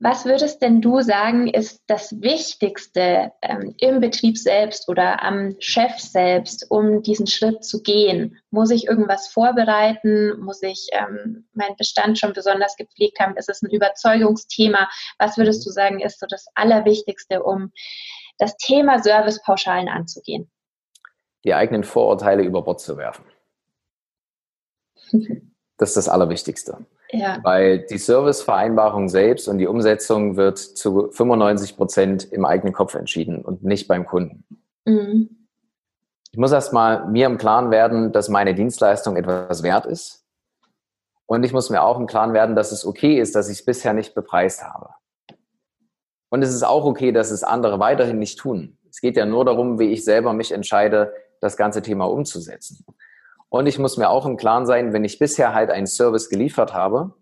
Was 0.01 0.23
würdest 0.23 0.61
denn 0.61 0.79
du 0.79 1.01
sagen, 1.01 1.47
ist 1.47 1.83
das 1.87 2.21
Wichtigste 2.21 3.33
ähm, 3.41 3.75
im 3.79 3.99
Betrieb 3.99 4.37
selbst 4.37 4.87
oder 4.87 5.21
am 5.21 5.55
Chef 5.59 5.99
selbst, 5.99 6.67
um 6.69 7.01
diesen 7.01 7.27
Schritt 7.27 7.65
zu 7.65 7.81
gehen? 7.81 8.37
Muss 8.49 8.71
ich 8.71 8.87
irgendwas 8.87 9.27
vorbereiten? 9.27 10.39
Muss 10.39 10.63
ich 10.63 10.87
ähm, 10.93 11.49
meinen 11.51 11.75
Bestand 11.75 12.17
schon 12.17 12.31
besonders 12.31 12.77
gepflegt 12.77 13.19
haben? 13.19 13.35
Ist 13.35 13.49
es 13.49 13.61
ein 13.61 13.69
Überzeugungsthema? 13.69 14.87
Was 15.17 15.37
würdest 15.37 15.65
du 15.65 15.69
sagen, 15.69 15.99
ist 15.99 16.21
so 16.21 16.27
das 16.29 16.45
Allerwichtigste, 16.55 17.43
um 17.43 17.73
das 18.37 18.55
Thema 18.55 19.03
Servicepauschalen 19.03 19.89
anzugehen? 19.89 20.49
Die 21.43 21.53
eigenen 21.53 21.83
Vorurteile 21.83 22.43
über 22.43 22.61
Bord 22.61 22.79
zu 22.79 22.95
werfen. 22.97 23.25
Das 25.79 25.91
ist 25.91 25.95
das 25.95 26.09
Allerwichtigste. 26.09 26.85
Ja. 27.11 27.39
Weil 27.43 27.79
die 27.79 27.97
Servicevereinbarung 27.97 29.09
selbst 29.09 29.47
und 29.47 29.57
die 29.57 29.67
Umsetzung 29.67 30.35
wird 30.35 30.59
zu 30.59 31.09
95 31.11 31.75
Prozent 31.75 32.31
im 32.31 32.45
eigenen 32.45 32.73
Kopf 32.73 32.93
entschieden 32.93 33.43
und 33.43 33.63
nicht 33.63 33.87
beim 33.87 34.05
Kunden. 34.05 34.43
Mhm. 34.85 35.47
Ich 36.31 36.37
muss 36.37 36.51
erstmal 36.51 37.07
mir 37.07 37.25
im 37.25 37.39
Klaren 37.39 37.71
werden, 37.71 38.11
dass 38.11 38.29
meine 38.29 38.53
Dienstleistung 38.53 39.17
etwas 39.17 39.63
wert 39.63 39.87
ist. 39.87 40.23
Und 41.25 41.43
ich 41.43 41.53
muss 41.53 41.69
mir 41.69 41.81
auch 41.81 41.99
im 41.99 42.05
Klaren 42.05 42.33
werden, 42.33 42.55
dass 42.55 42.71
es 42.71 42.85
okay 42.85 43.19
ist, 43.19 43.35
dass 43.35 43.49
ich 43.49 43.59
es 43.59 43.65
bisher 43.65 43.93
nicht 43.93 44.13
bepreist 44.13 44.63
habe. 44.63 44.89
Und 46.29 46.43
es 46.43 46.53
ist 46.53 46.63
auch 46.63 46.85
okay, 46.85 47.11
dass 47.11 47.31
es 47.31 47.43
andere 47.43 47.79
weiterhin 47.79 48.19
nicht 48.19 48.37
tun. 48.37 48.77
Es 48.89 49.01
geht 49.01 49.17
ja 49.17 49.25
nur 49.25 49.45
darum, 49.45 49.79
wie 49.79 49.91
ich 49.91 50.03
selber 50.03 50.33
mich 50.33 50.51
entscheide, 50.51 51.13
das 51.41 51.57
ganze 51.57 51.81
Thema 51.81 52.05
umzusetzen. 52.05 52.85
Und 53.49 53.65
ich 53.65 53.79
muss 53.79 53.97
mir 53.97 54.09
auch 54.09 54.25
im 54.25 54.37
Klaren 54.37 54.65
sein, 54.65 54.93
wenn 54.93 55.03
ich 55.03 55.19
bisher 55.19 55.53
halt 55.53 55.71
einen 55.71 55.87
Service 55.87 56.29
geliefert 56.29 56.73
habe, 56.73 57.13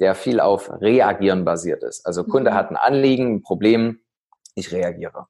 der 0.00 0.14
viel 0.14 0.40
auf 0.40 0.70
Reagieren 0.80 1.44
basiert 1.44 1.82
ist. 1.82 2.04
Also 2.06 2.24
Kunde 2.24 2.50
mhm. 2.50 2.54
hat 2.54 2.70
ein 2.70 2.76
Anliegen, 2.76 3.36
ein 3.36 3.42
Problem, 3.42 4.00
ich 4.54 4.72
reagiere. 4.72 5.26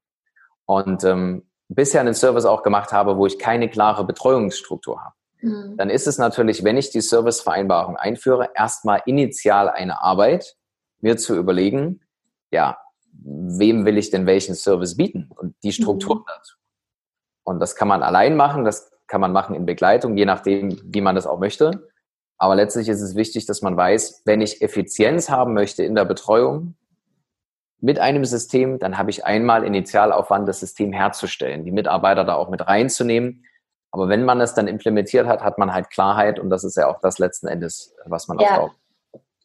Und 0.65 1.05
ähm, 1.05 1.49
bisher 1.69 2.01
einen 2.01 2.15
Service 2.15 2.45
auch 2.45 2.63
gemacht 2.63 2.93
habe, 2.93 3.17
wo 3.17 3.27
ich 3.27 3.39
keine 3.39 3.69
klare 3.69 4.05
Betreuungsstruktur 4.05 5.05
habe. 5.05 5.15
Mhm. 5.41 5.77
Dann 5.77 5.91
ist 5.91 6.07
es 6.07 6.19
natürlich, 6.19 6.65
wenn 6.65 6.77
ich 6.77 6.91
die 6.91 7.01
Servicevereinbarung 7.01 7.97
einführe, 7.97 8.51
erstmal 8.55 9.03
initial 9.07 9.69
eine 9.69 10.03
Arbeit, 10.03 10.57
mir 11.01 11.17
zu 11.17 11.37
überlegen, 11.37 12.01
ja, 12.51 12.79
wem 13.13 13.85
will 13.85 13.99
ich 13.99 14.11
denn 14.11 14.27
welchen 14.27 14.55
Service 14.55 14.97
bieten 14.97 15.31
und 15.35 15.55
die 15.63 15.73
Struktur 15.73 16.17
mhm. 16.17 16.25
dazu. 16.27 16.57
Und 17.45 17.61
das 17.61 17.77
kann 17.77 17.89
man 17.89 18.03
allein 18.03 18.37
machen, 18.37 18.65
das 18.65 18.91
kann 19.07 19.21
man 19.21 19.33
machen 19.33 19.55
in 19.55 19.67
Begleitung, 19.67 20.17
je 20.17 20.25
nachdem, 20.25 20.81
wie 20.85 21.01
man 21.01 21.15
das 21.15 21.27
auch 21.27 21.39
möchte. 21.39 21.89
Aber 22.39 22.55
letztlich 22.55 22.89
ist 22.89 23.01
es 23.01 23.15
wichtig, 23.15 23.47
dass 23.47 23.63
man 23.63 23.77
weiß, 23.77 24.23
wenn 24.25 24.41
ich 24.41 24.61
Effizienz 24.61 25.31
haben 25.31 25.55
möchte 25.55 25.83
in 25.83 25.95
der 25.95 26.05
Betreuung 26.05 26.75
mit 27.81 27.99
einem 27.99 28.25
System, 28.25 28.79
dann 28.79 28.99
habe 28.99 29.11
ich 29.11 29.25
einmal 29.25 29.65
Initialaufwand, 29.65 30.49
das 30.49 30.61
System 30.61 30.93
herzustellen, 30.93 31.65
die 31.65 31.73
Mitarbeiter 31.73 32.25
da 32.25 32.35
auch 32.35 32.49
mit 32.49 32.67
reinzunehmen. 32.67 33.45
Aber 33.91 34.09
wenn 34.09 34.25
man 34.25 34.41
es 34.41 34.55
dann 34.55 34.67
implementiert 34.67 35.27
hat, 35.27 35.43
hat 35.43 35.59
man 35.59 35.73
halt 35.73 35.91
Klarheit 35.91 36.39
und 36.39 36.51
das 36.51 36.65
ist 36.65 36.77
ja 36.77 36.89
auch 36.89 37.01
das 37.01 37.19
letzten 37.19 37.47
Endes, 37.47 37.95
was 38.05 38.29
man 38.29 38.39
ja, 38.39 38.51
aufbaut. 38.51 38.73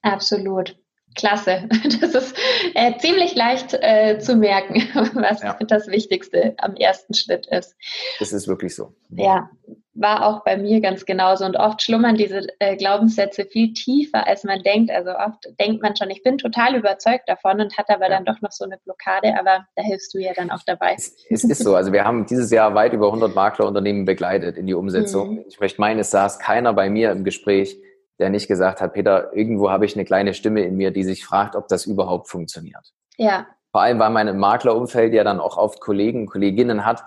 Absolut. 0.02 0.78
Klasse. 1.16 1.68
Das 2.02 2.16
ist 2.16 2.36
äh, 2.74 2.98
ziemlich 2.98 3.36
leicht 3.36 3.74
äh, 3.74 4.18
zu 4.20 4.36
merken, 4.36 4.84
was 5.14 5.42
ja. 5.42 5.58
das 5.68 5.88
Wichtigste 5.88 6.54
am 6.58 6.76
ersten 6.76 7.14
Schritt 7.14 7.48
ist. 7.48 7.76
Das 8.20 8.34
ist 8.34 8.48
wirklich 8.48 8.76
so. 8.76 8.94
Ja, 9.10 9.50
war 9.94 10.26
auch 10.26 10.44
bei 10.44 10.58
mir 10.58 10.80
ganz 10.80 11.06
genauso. 11.06 11.46
Und 11.46 11.58
oft 11.58 11.82
schlummern 11.82 12.16
diese 12.16 12.48
äh, 12.60 12.76
Glaubenssätze 12.78 13.46
viel 13.46 13.74
tiefer, 13.74 14.26
als 14.26 14.44
man 14.44 14.64
denkt. 14.64 14.90
Also 14.90 15.12
oft 15.12 15.48
denkt 15.60 15.82
man 15.82 15.96
schon, 15.96 16.10
ich 16.10 16.24
bin 16.24 16.38
total 16.38 16.76
überzeugt 16.76 17.28
davon 17.28 17.60
und 17.60 17.78
hat 17.78 17.90
aber 17.90 18.10
ja. 18.10 18.10
dann 18.10 18.26
doch 18.26 18.42
noch 18.42 18.52
so 18.52 18.64
eine 18.66 18.78
Blockade. 18.84 19.38
Aber 19.38 19.66
da 19.76 19.84
hilfst 19.84 20.14
du 20.14 20.20
ja 20.20 20.32
dann 20.34 20.50
auch 20.50 20.64
dabei. 20.66 20.96
Es, 20.96 21.16
es 21.30 21.44
ist 21.44 21.64
so. 21.64 21.76
Also 21.76 21.92
wir 21.92 22.06
haben 22.06 22.26
dieses 22.26 22.52
Jahr 22.52 22.74
weit 22.74 22.94
über 22.94 23.08
100 23.08 23.36
Maklerunternehmen 23.36 24.06
begleitet 24.06 24.58
in 24.58 24.66
die 24.66 24.74
Umsetzung. 24.74 25.36
Mhm. 25.36 25.46
Ich 25.48 25.60
möchte 25.60 25.82
meinen, 25.82 26.00
es 26.00 26.12
saß 26.12 26.40
keiner 26.40 26.74
bei 26.74 26.90
mir 26.90 27.12
im 27.12 27.24
Gespräch, 27.24 27.78
der 28.22 28.30
nicht 28.30 28.48
gesagt 28.48 28.80
hat, 28.80 28.94
Peter, 28.94 29.36
irgendwo 29.36 29.72
habe 29.72 29.86
ich 29.86 29.96
eine 29.96 30.06
kleine 30.06 30.34
Stimme 30.34 30.62
in 30.62 30.78
mir, 30.78 30.92
die 30.92 31.04
sich 31.04 31.26
fragt, 31.26 31.56
ob 31.56 31.68
das 31.68 31.86
überhaupt 31.86 32.30
funktioniert. 32.30 32.94
Ja. 33.18 33.48
Vor 33.72 33.82
allem, 33.82 34.00
weil 34.00 34.12
man 34.12 34.28
im 34.28 34.38
Maklerumfeld 34.38 35.14
ja 35.14 35.24
dann 35.24 35.40
auch 35.40 35.58
oft 35.58 35.82
Kollegen, 35.82 36.28
Kolleginnen 36.28 36.86
hat, 36.86 37.04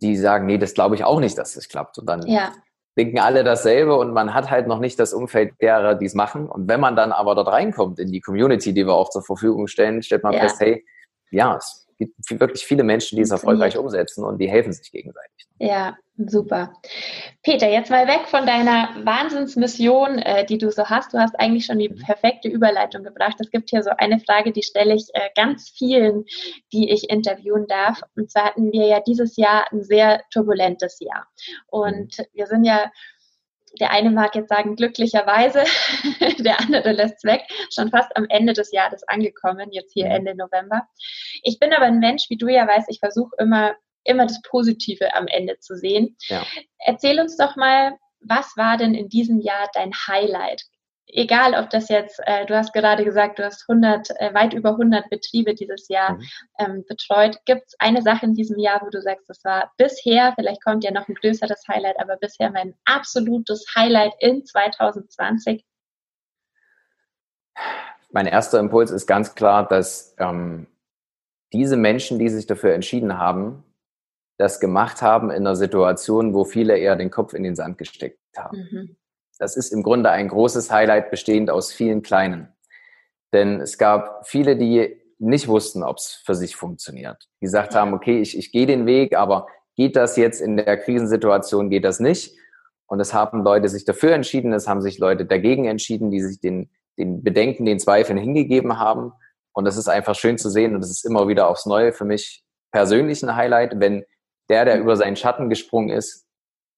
die 0.00 0.16
sagen, 0.16 0.46
nee, 0.46 0.58
das 0.58 0.74
glaube 0.74 0.94
ich 0.94 1.04
auch 1.04 1.20
nicht, 1.20 1.36
dass 1.36 1.54
das 1.54 1.68
klappt. 1.68 1.98
Und 1.98 2.06
dann 2.06 2.26
ja. 2.26 2.52
denken 2.96 3.18
alle 3.18 3.44
dasselbe 3.44 3.96
und 3.96 4.12
man 4.12 4.32
hat 4.32 4.50
halt 4.50 4.68
noch 4.68 4.78
nicht 4.78 4.98
das 4.98 5.12
Umfeld 5.12 5.52
derer, 5.60 5.94
die 5.94 6.06
es 6.06 6.14
machen. 6.14 6.48
Und 6.48 6.68
wenn 6.68 6.80
man 6.80 6.96
dann 6.96 7.12
aber 7.12 7.34
dort 7.34 7.48
reinkommt 7.48 7.98
in 7.98 8.10
die 8.10 8.20
Community, 8.20 8.72
die 8.72 8.86
wir 8.86 8.94
auch 8.94 9.10
zur 9.10 9.22
Verfügung 9.22 9.66
stellen, 9.66 10.02
stellt 10.02 10.22
man 10.22 10.32
ja. 10.32 10.40
fest, 10.40 10.60
hey, 10.60 10.84
ja, 11.30 11.56
es 11.56 11.86
gibt 11.98 12.40
wirklich 12.40 12.64
viele 12.64 12.84
Menschen, 12.84 13.16
die 13.16 13.22
es 13.22 13.30
erfolgreich 13.30 13.76
umsetzen 13.76 14.24
und 14.24 14.38
die 14.38 14.48
helfen 14.48 14.72
sich 14.72 14.90
gegenseitig. 14.90 15.48
Ja, 15.58 15.96
super. 16.18 16.72
Peter, 17.42 17.68
jetzt 17.68 17.90
mal 17.90 18.06
weg 18.08 18.26
von 18.26 18.44
deiner 18.46 18.90
Wahnsinnsmission, 19.04 20.18
äh, 20.18 20.44
die 20.44 20.58
du 20.58 20.70
so 20.70 20.86
hast. 20.86 21.14
Du 21.14 21.18
hast 21.18 21.38
eigentlich 21.38 21.66
schon 21.66 21.78
die 21.78 21.88
mhm. 21.88 21.98
perfekte 21.98 22.48
Überleitung 22.48 23.04
gebracht. 23.04 23.36
Es 23.38 23.50
gibt 23.50 23.70
hier 23.70 23.82
so 23.82 23.90
eine 23.96 24.18
Frage, 24.20 24.52
die 24.52 24.62
stelle 24.62 24.94
ich 24.94 25.08
äh, 25.14 25.28
ganz 25.36 25.70
vielen, 25.70 26.24
die 26.72 26.90
ich 26.90 27.08
interviewen 27.08 27.66
darf. 27.68 28.02
Und 28.16 28.30
zwar 28.30 28.46
hatten 28.46 28.72
wir 28.72 28.86
ja 28.86 29.00
dieses 29.00 29.36
Jahr 29.36 29.66
ein 29.72 29.82
sehr 29.82 30.22
turbulentes 30.30 30.98
Jahr. 31.00 31.26
Und 31.68 32.18
mhm. 32.18 32.24
wir 32.32 32.46
sind 32.46 32.64
ja 32.64 32.90
der 33.80 33.90
eine 33.90 34.10
mag 34.10 34.34
jetzt 34.34 34.48
sagen, 34.48 34.76
glücklicherweise, 34.76 35.62
der 36.42 36.58
andere 36.60 36.92
lässt 36.92 37.18
es 37.18 37.24
weg, 37.24 37.42
schon 37.72 37.90
fast 37.90 38.16
am 38.16 38.26
Ende 38.28 38.54
des 38.54 38.72
Jahres 38.72 39.06
angekommen, 39.06 39.70
jetzt 39.72 39.92
hier 39.92 40.06
mhm. 40.06 40.12
Ende 40.12 40.34
November. 40.36 40.88
Ich 41.42 41.58
bin 41.58 41.72
aber 41.72 41.84
ein 41.84 41.98
Mensch, 41.98 42.30
wie 42.30 42.36
du 42.36 42.48
ja 42.48 42.66
weißt, 42.66 42.88
ich 42.90 42.98
versuche 42.98 43.36
immer, 43.38 43.74
immer 44.08 44.26
das 44.26 44.40
Positive 44.42 45.14
am 45.14 45.26
Ende 45.28 45.58
zu 45.58 45.76
sehen. 45.76 46.16
Ja. 46.28 46.44
Erzähl 46.78 47.20
uns 47.20 47.36
doch 47.36 47.56
mal, 47.56 47.92
was 48.20 48.56
war 48.56 48.76
denn 48.76 48.94
in 48.94 49.08
diesem 49.08 49.40
Jahr 49.40 49.68
dein 49.74 49.92
Highlight? 49.92 50.62
egal 51.12 51.54
ob 51.54 51.70
das 51.70 51.88
jetzt, 51.88 52.20
äh, 52.26 52.46
du 52.46 52.54
hast 52.54 52.72
gerade 52.72 53.04
gesagt, 53.04 53.38
du 53.38 53.44
hast 53.44 53.64
100, 53.68 54.10
äh, 54.20 54.34
weit 54.34 54.52
über 54.52 54.70
100 54.70 55.08
Betriebe 55.10 55.54
dieses 55.54 55.88
Jahr 55.88 56.14
mhm. 56.14 56.28
ähm, 56.58 56.84
betreut. 56.88 57.38
Gibt 57.46 57.68
es 57.68 57.74
eine 57.78 58.02
Sache 58.02 58.26
in 58.26 58.34
diesem 58.34 58.58
Jahr, 58.58 58.80
wo 58.82 58.90
du 58.90 59.00
sagst, 59.00 59.28
das 59.28 59.42
war 59.44 59.72
bisher, 59.76 60.32
vielleicht 60.34 60.62
kommt 60.62 60.84
ja 60.84 60.90
noch 60.90 61.08
ein 61.08 61.14
größeres 61.14 61.62
Highlight, 61.68 61.98
aber 61.98 62.16
bisher 62.16 62.50
mein 62.50 62.74
absolutes 62.84 63.64
Highlight 63.74 64.14
in 64.20 64.44
2020? 64.44 65.64
Mein 68.10 68.26
erster 68.26 68.58
Impuls 68.58 68.90
ist 68.90 69.06
ganz 69.06 69.34
klar, 69.34 69.66
dass 69.66 70.14
ähm, 70.18 70.66
diese 71.52 71.76
Menschen, 71.76 72.18
die 72.18 72.28
sich 72.28 72.46
dafür 72.46 72.74
entschieden 72.74 73.18
haben, 73.18 73.64
das 74.38 74.60
gemacht 74.60 75.02
haben 75.02 75.30
in 75.30 75.38
einer 75.38 75.56
Situation, 75.56 76.32
wo 76.32 76.44
viele 76.44 76.78
eher 76.78 76.96
den 76.96 77.10
Kopf 77.10 77.34
in 77.34 77.42
den 77.42 77.56
Sand 77.56 77.76
gesteckt 77.76 78.18
haben. 78.36 78.68
Mhm. 78.70 78.96
Das 79.38 79.56
ist 79.56 79.72
im 79.72 79.82
Grunde 79.82 80.10
ein 80.10 80.28
großes 80.28 80.70
Highlight 80.70 81.10
bestehend 81.10 81.50
aus 81.50 81.72
vielen 81.72 82.02
kleinen. 82.02 82.48
Denn 83.32 83.60
es 83.60 83.78
gab 83.78 84.26
viele, 84.26 84.56
die 84.56 85.00
nicht 85.18 85.48
wussten, 85.48 85.82
ob 85.82 85.98
es 85.98 86.22
für 86.24 86.34
sich 86.34 86.56
funktioniert. 86.56 87.28
Die 87.40 87.46
gesagt 87.46 87.74
haben, 87.74 87.92
okay, 87.92 88.20
ich, 88.20 88.38
ich 88.38 88.52
gehe 88.52 88.66
den 88.66 88.86
Weg, 88.86 89.16
aber 89.16 89.48
geht 89.76 89.96
das 89.96 90.16
jetzt 90.16 90.40
in 90.40 90.56
der 90.56 90.76
Krisensituation, 90.76 91.68
geht 91.70 91.84
das 91.84 92.00
nicht? 92.00 92.36
Und 92.86 93.00
es 93.00 93.12
haben 93.12 93.42
Leute 93.42 93.68
sich 93.68 93.84
dafür 93.84 94.12
entschieden, 94.12 94.52
es 94.52 94.66
haben 94.68 94.80
sich 94.80 94.98
Leute 94.98 95.26
dagegen 95.26 95.66
entschieden, 95.66 96.10
die 96.10 96.20
sich 96.20 96.40
den, 96.40 96.70
den 96.96 97.22
Bedenken, 97.22 97.66
den 97.66 97.78
Zweifeln 97.78 98.18
hingegeben 98.18 98.78
haben. 98.78 99.12
Und 99.52 99.64
das 99.64 99.76
ist 99.76 99.88
einfach 99.88 100.14
schön 100.14 100.38
zu 100.38 100.48
sehen 100.48 100.74
und 100.74 100.82
es 100.82 100.90
ist 100.90 101.04
immer 101.04 101.26
wieder 101.26 101.48
aufs 101.48 101.66
Neue 101.66 101.92
für 101.92 102.04
mich 102.04 102.44
persönlich 102.70 103.22
ein 103.22 103.34
Highlight, 103.34 103.80
wenn 103.80 104.04
der, 104.48 104.64
der 104.64 104.78
über 104.78 104.96
seinen 104.96 105.16
Schatten 105.16 105.48
gesprungen 105.48 105.90
ist, 105.90 106.26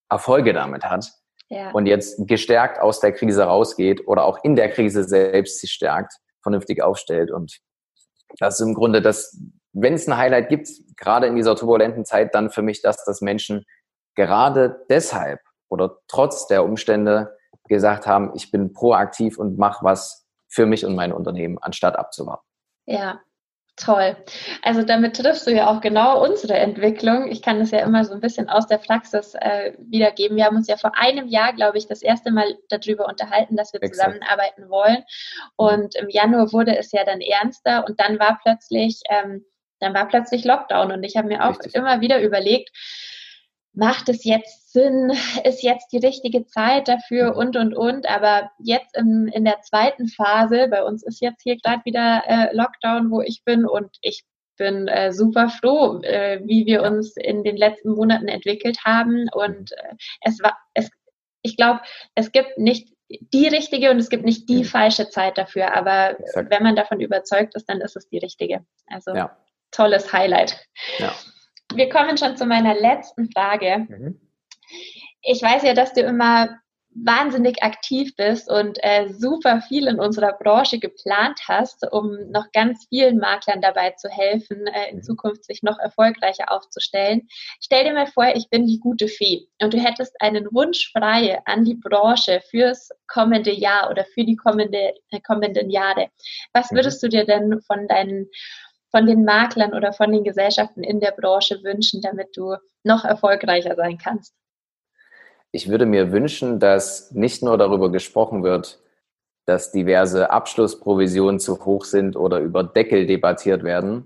Erfolge 0.09 0.53
damit 0.53 0.83
hat 0.83 1.09
ja. 1.49 1.71
und 1.71 1.85
jetzt 1.85 2.27
gestärkt 2.27 2.79
aus 2.79 2.99
der 2.99 3.13
Krise 3.13 3.43
rausgeht 3.43 4.07
oder 4.07 4.25
auch 4.25 4.43
in 4.43 4.55
der 4.55 4.69
Krise 4.69 5.03
selbst 5.03 5.59
sich 5.59 5.71
stärkt, 5.71 6.13
vernünftig 6.41 6.81
aufstellt. 6.81 7.31
Und 7.31 7.59
das 8.39 8.59
ist 8.59 8.65
im 8.65 8.73
Grunde 8.73 9.01
das, 9.01 9.37
wenn 9.73 9.93
es 9.93 10.07
ein 10.07 10.17
Highlight 10.17 10.49
gibt, 10.49 10.69
gerade 10.97 11.27
in 11.27 11.35
dieser 11.35 11.55
turbulenten 11.55 12.05
Zeit, 12.05 12.35
dann 12.35 12.49
für 12.49 12.61
mich 12.61 12.81
das, 12.81 13.03
dass 13.05 13.21
Menschen 13.21 13.65
gerade 14.15 14.83
deshalb 14.89 15.39
oder 15.69 15.97
trotz 16.07 16.47
der 16.47 16.63
Umstände 16.63 17.37
gesagt 17.67 18.05
haben, 18.05 18.33
ich 18.35 18.51
bin 18.51 18.73
proaktiv 18.73 19.37
und 19.37 19.57
mache 19.57 19.85
was 19.85 20.27
für 20.49 20.65
mich 20.65 20.85
und 20.85 20.95
mein 20.95 21.13
Unternehmen, 21.13 21.57
anstatt 21.61 21.95
abzuwarten. 21.97 22.45
Ja, 22.85 23.21
Toll. 23.83 24.15
Also 24.61 24.83
damit 24.83 25.17
triffst 25.17 25.47
du 25.47 25.51
ja 25.51 25.67
auch 25.67 25.81
genau 25.81 26.23
unsere 26.23 26.53
Entwicklung. 26.53 27.31
Ich 27.31 27.41
kann 27.41 27.59
das 27.59 27.71
ja 27.71 27.79
immer 27.79 28.05
so 28.05 28.13
ein 28.13 28.19
bisschen 28.21 28.47
aus 28.47 28.67
der 28.67 28.77
Praxis 28.77 29.33
äh, 29.33 29.73
wiedergeben. 29.79 30.37
Wir 30.37 30.45
haben 30.45 30.55
uns 30.55 30.67
ja 30.67 30.77
vor 30.77 30.95
einem 30.95 31.27
Jahr, 31.27 31.53
glaube 31.53 31.79
ich, 31.79 31.87
das 31.87 32.03
erste 32.03 32.31
Mal 32.31 32.57
darüber 32.69 33.07
unterhalten, 33.07 33.55
dass 33.55 33.73
wir 33.73 33.81
Exakt. 33.81 34.13
zusammenarbeiten 34.13 34.69
wollen. 34.69 35.03
Und 35.55 35.95
im 35.95 36.09
Januar 36.09 36.53
wurde 36.53 36.77
es 36.77 36.91
ja 36.91 37.03
dann 37.03 37.21
ernster 37.21 37.83
und 37.87 37.99
dann 37.99 38.19
war 38.19 38.39
plötzlich, 38.43 39.01
ähm, 39.09 39.45
dann 39.79 39.95
war 39.95 40.07
plötzlich 40.07 40.45
Lockdown 40.45 40.91
und 40.91 41.03
ich 41.03 41.17
habe 41.17 41.27
mir 41.27 41.43
auch 41.43 41.57
Richtig. 41.57 41.73
immer 41.73 42.01
wieder 42.01 42.21
überlegt, 42.21 42.69
macht 43.73 44.09
es 44.09 44.23
jetzt 44.25 44.60
Sinn, 44.71 45.11
ist 45.43 45.63
jetzt 45.63 45.91
die 45.91 45.97
richtige 45.97 46.45
Zeit 46.45 46.87
dafür 46.87 47.31
mhm. 47.31 47.37
und, 47.37 47.57
und, 47.57 47.73
und. 47.75 48.09
Aber 48.09 48.51
jetzt 48.59 48.95
in, 48.97 49.27
in 49.27 49.45
der 49.45 49.61
zweiten 49.61 50.07
Phase, 50.07 50.67
bei 50.69 50.83
uns 50.83 51.03
ist 51.03 51.21
jetzt 51.21 51.41
hier 51.43 51.57
gerade 51.57 51.83
wieder 51.85 52.23
äh, 52.27 52.55
Lockdown, 52.55 53.11
wo 53.11 53.21
ich 53.21 53.43
bin 53.45 53.65
und 53.65 53.97
ich 54.01 54.23
bin 54.57 54.87
äh, 54.87 55.11
super 55.11 55.49
froh, 55.49 56.01
äh, 56.03 56.41
wie 56.45 56.65
wir 56.65 56.83
uns 56.83 57.15
in 57.17 57.43
den 57.43 57.57
letzten 57.57 57.91
Monaten 57.91 58.27
entwickelt 58.27 58.79
haben. 58.85 59.27
Und 59.33 59.71
äh, 59.71 59.95
es 60.21 60.39
war, 60.41 60.57
es, 60.73 60.89
ich 61.41 61.57
glaube, 61.57 61.81
es 62.15 62.31
gibt 62.31 62.57
nicht 62.57 62.93
die 63.09 63.47
richtige 63.47 63.91
und 63.91 63.97
es 63.97 64.09
gibt 64.09 64.23
nicht 64.23 64.47
die 64.47 64.59
mhm. 64.59 64.65
falsche 64.65 65.09
Zeit 65.09 65.37
dafür. 65.37 65.75
Aber 65.75 66.19
Exakt. 66.19 66.51
wenn 66.51 66.63
man 66.63 66.75
davon 66.75 66.99
überzeugt 66.99 67.55
ist, 67.55 67.67
dann 67.67 67.81
ist 67.81 67.95
es 67.95 68.07
die 68.09 68.19
richtige. 68.19 68.65
Also 68.87 69.13
ja. 69.15 69.35
tolles 69.71 70.13
Highlight. 70.13 70.65
Ja 70.99 71.13
wir 71.75 71.89
kommen 71.89 72.17
schon 72.17 72.37
zu 72.37 72.45
meiner 72.45 72.73
letzten 72.73 73.29
Frage. 73.31 73.85
Mhm. 73.89 74.19
Ich 75.21 75.41
weiß 75.41 75.63
ja, 75.63 75.73
dass 75.73 75.93
du 75.93 76.01
immer 76.01 76.61
wahnsinnig 76.93 77.63
aktiv 77.63 78.15
bist 78.17 78.49
und 78.49 78.77
äh, 78.81 79.09
super 79.13 79.61
viel 79.61 79.87
in 79.87 79.99
unserer 79.99 80.33
Branche 80.33 80.79
geplant 80.79 81.39
hast, 81.47 81.89
um 81.91 82.29
noch 82.31 82.51
ganz 82.51 82.85
vielen 82.89 83.17
Maklern 83.17 83.61
dabei 83.61 83.91
zu 83.91 84.09
helfen, 84.09 84.67
äh, 84.67 84.89
in 84.89 84.97
mhm. 84.97 85.03
Zukunft 85.03 85.45
sich 85.45 85.63
noch 85.63 85.79
erfolgreicher 85.79 86.51
aufzustellen. 86.51 87.27
Stell 87.61 87.85
dir 87.85 87.93
mal 87.93 88.07
vor, 88.07 88.27
ich 88.35 88.49
bin 88.49 88.67
die 88.67 88.79
gute 88.79 89.07
Fee 89.07 89.47
und 89.61 89.73
du 89.73 89.77
hättest 89.77 90.19
einen 90.21 90.47
Wunsch 90.51 90.91
frei 90.91 91.39
an 91.45 91.63
die 91.63 91.75
Branche 91.75 92.41
fürs 92.49 92.89
kommende 93.07 93.51
Jahr 93.51 93.89
oder 93.89 94.05
für 94.13 94.25
die 94.25 94.35
kommende, 94.35 94.93
äh, 95.11 95.21
kommenden 95.25 95.69
Jahre. 95.69 96.09
Was 96.53 96.71
mhm. 96.71 96.77
würdest 96.77 97.01
du 97.01 97.07
dir 97.07 97.25
denn 97.25 97.61
von 97.61 97.87
deinen 97.87 98.27
von 98.91 99.05
den 99.05 99.23
Maklern 99.23 99.73
oder 99.73 99.93
von 99.93 100.11
den 100.11 100.25
Gesellschaften 100.25 100.83
in 100.83 100.99
der 100.99 101.11
Branche 101.11 101.63
wünschen, 101.63 102.01
damit 102.01 102.35
du 102.35 102.57
noch 102.83 103.05
erfolgreicher 103.05 103.77
sein 103.77 103.97
kannst? 103.97 104.33
Ich 105.51 105.67
würde 105.67 105.85
mir 105.85 106.11
wünschen, 106.11 106.59
dass 106.59 107.11
nicht 107.11 107.43
nur 107.43 107.57
darüber 107.57 107.91
gesprochen 107.91 108.43
wird, 108.43 108.79
dass 109.45 109.71
diverse 109.71 110.29
Abschlussprovisionen 110.29 111.39
zu 111.39 111.65
hoch 111.65 111.83
sind 111.83 112.15
oder 112.15 112.39
über 112.39 112.63
Deckel 112.63 113.05
debattiert 113.05 113.63
werden, 113.63 114.05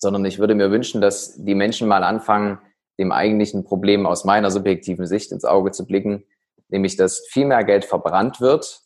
sondern 0.00 0.24
ich 0.24 0.38
würde 0.38 0.54
mir 0.54 0.70
wünschen, 0.70 1.00
dass 1.00 1.44
die 1.44 1.54
Menschen 1.54 1.88
mal 1.88 2.04
anfangen, 2.04 2.58
dem 2.98 3.12
eigentlichen 3.12 3.64
Problem 3.64 4.06
aus 4.06 4.24
meiner 4.24 4.50
subjektiven 4.50 5.06
Sicht 5.06 5.32
ins 5.32 5.44
Auge 5.44 5.72
zu 5.72 5.86
blicken, 5.86 6.24
nämlich 6.68 6.96
dass 6.96 7.26
viel 7.28 7.46
mehr 7.46 7.64
Geld 7.64 7.84
verbrannt 7.84 8.40
wird, 8.40 8.82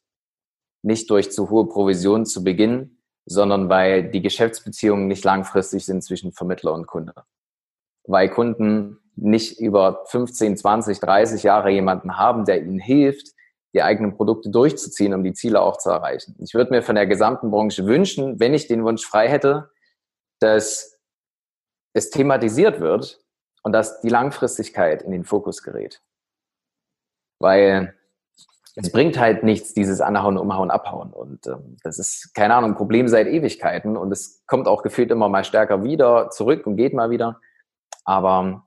nicht 0.83 1.11
durch 1.11 1.31
zu 1.31 1.49
hohe 1.51 1.69
Provisionen 1.69 2.27
zu 2.27 2.43
Beginn, 2.43 2.99
sondern 3.25 3.69
weil 3.69 4.11
die 4.11 4.21
Geschäftsbeziehungen 4.21 5.07
nicht 5.07 5.25
langfristig 5.25 5.85
sind 5.87 6.03
zwischen 6.03 6.33
Vermittler 6.33 6.73
und 6.73 6.87
Kunde. 6.87 7.15
Weil 8.05 8.29
Kunden 8.29 8.99
nicht 9.17 9.61
über 9.61 10.05
15, 10.07 10.57
20, 10.57 11.01
30 11.01 11.43
Jahre 11.43 11.71
jemanden 11.71 12.17
haben, 12.17 12.45
der 12.45 12.63
ihnen 12.63 12.79
hilft, 12.79 13.29
die 13.75 13.83
eigenen 13.83 14.15
Produkte 14.15 14.51
durchzuziehen, 14.51 15.15
um 15.15 15.25
die 15.25 15.33
Ziele 15.33 15.61
auch 15.61 15.79
zu 15.79 15.91
erreichen. 15.91 16.37
Ich 16.41 16.55
würde 16.55 16.71
mir 16.71 16.83
von 16.83 16.95
der 16.95 17.07
gesamten 17.07 17.51
Branche 17.51 17.87
wünschen, 17.87 18.39
wenn 18.39 18.55
ich 18.55 18.67
den 18.67 18.85
Wunsch 18.85 19.07
frei 19.07 19.29
hätte, 19.29 19.71
dass 20.41 20.99
es 21.95 22.11
thematisiert 22.11 22.81
wird 22.81 23.21
und 23.63 23.73
dass 23.73 24.01
die 24.01 24.09
Langfristigkeit 24.09 25.03
in 25.03 25.13
den 25.13 25.25
Fokus 25.25 25.63
gerät. 25.63 26.03
Weil 27.39 27.95
es 28.75 28.91
bringt 28.91 29.19
halt 29.19 29.43
nichts, 29.43 29.75
dieses 29.75 30.01
Anhauen, 30.01 30.39
Umhauen, 30.39 30.71
Abhauen. 30.71 31.13
Und 31.13 31.47
ähm, 31.47 31.77
das 31.83 31.99
ist, 31.99 32.35
keine 32.35 32.55
Ahnung, 32.55 32.71
ein 32.71 32.77
Problem 32.77 33.07
seit 33.09 33.27
Ewigkeiten. 33.27 33.97
Und 33.97 34.11
es 34.13 34.43
kommt 34.47 34.67
auch 34.67 34.83
gefühlt 34.83 35.11
immer 35.11 35.29
mal 35.29 35.45
stärker 35.45 35.85
wieder 35.85 36.31
zurück 36.31 36.67
und 36.67 36.77
geht 36.77 36.95
mal 36.95 37.11
wieder. 37.11 37.41
Aber 38.05 38.67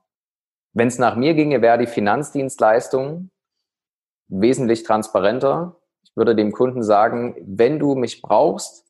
wenn 0.76 0.88
es 0.88 0.98
nach 0.98 1.16
mir 1.16 1.34
ginge, 1.34 1.62
wäre 1.62 1.78
die 1.78 1.86
Finanzdienstleistung 1.86 3.30
wesentlich 4.28 4.82
transparenter. 4.82 5.76
Ich 6.02 6.16
würde 6.16 6.34
dem 6.34 6.52
Kunden 6.52 6.82
sagen, 6.82 7.36
wenn 7.46 7.78
du 7.78 7.94
mich 7.94 8.22
brauchst, 8.22 8.84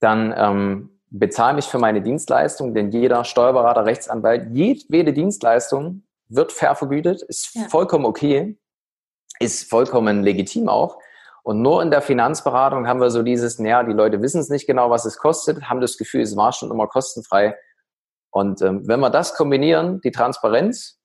dann 0.00 0.34
ähm, 0.36 1.00
bezahl 1.10 1.54
mich 1.54 1.66
für 1.66 1.78
meine 1.78 2.02
Dienstleistung, 2.02 2.74
denn 2.74 2.90
jeder 2.90 3.24
Steuerberater, 3.24 3.86
Rechtsanwalt, 3.86 4.48
jede 4.52 5.12
Dienstleistung 5.12 6.02
wird 6.28 6.52
fair 6.52 6.74
vergütet, 6.74 7.22
ist 7.22 7.54
ja. 7.54 7.62
vollkommen 7.68 8.04
okay 8.04 8.58
ist 9.38 9.68
vollkommen 9.68 10.22
legitim 10.22 10.68
auch. 10.68 10.98
Und 11.42 11.62
nur 11.62 11.82
in 11.82 11.90
der 11.90 12.02
Finanzberatung 12.02 12.86
haben 12.86 13.00
wir 13.00 13.10
so 13.10 13.22
dieses, 13.22 13.58
naja, 13.58 13.82
die 13.82 13.92
Leute 13.92 14.20
wissen 14.20 14.40
es 14.40 14.50
nicht 14.50 14.66
genau, 14.66 14.90
was 14.90 15.04
es 15.04 15.16
kostet, 15.16 15.70
haben 15.70 15.80
das 15.80 15.96
Gefühl, 15.96 16.20
es 16.20 16.36
war 16.36 16.52
schon 16.52 16.70
immer 16.70 16.86
kostenfrei. 16.86 17.56
Und 18.30 18.60
ähm, 18.60 18.86
wenn 18.86 19.00
wir 19.00 19.10
das 19.10 19.34
kombinieren, 19.34 20.00
die 20.02 20.10
Transparenz 20.10 20.97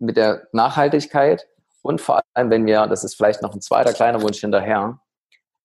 mit 0.00 0.16
der 0.16 0.48
Nachhaltigkeit 0.52 1.46
und 1.82 2.00
vor 2.00 2.20
allem, 2.34 2.50
wenn 2.50 2.66
wir, 2.66 2.86
das 2.86 3.04
ist 3.04 3.14
vielleicht 3.14 3.42
noch 3.42 3.54
ein 3.54 3.60
zweiter 3.60 3.92
kleiner 3.92 4.22
Wunsch 4.22 4.40
hinterher, 4.40 5.00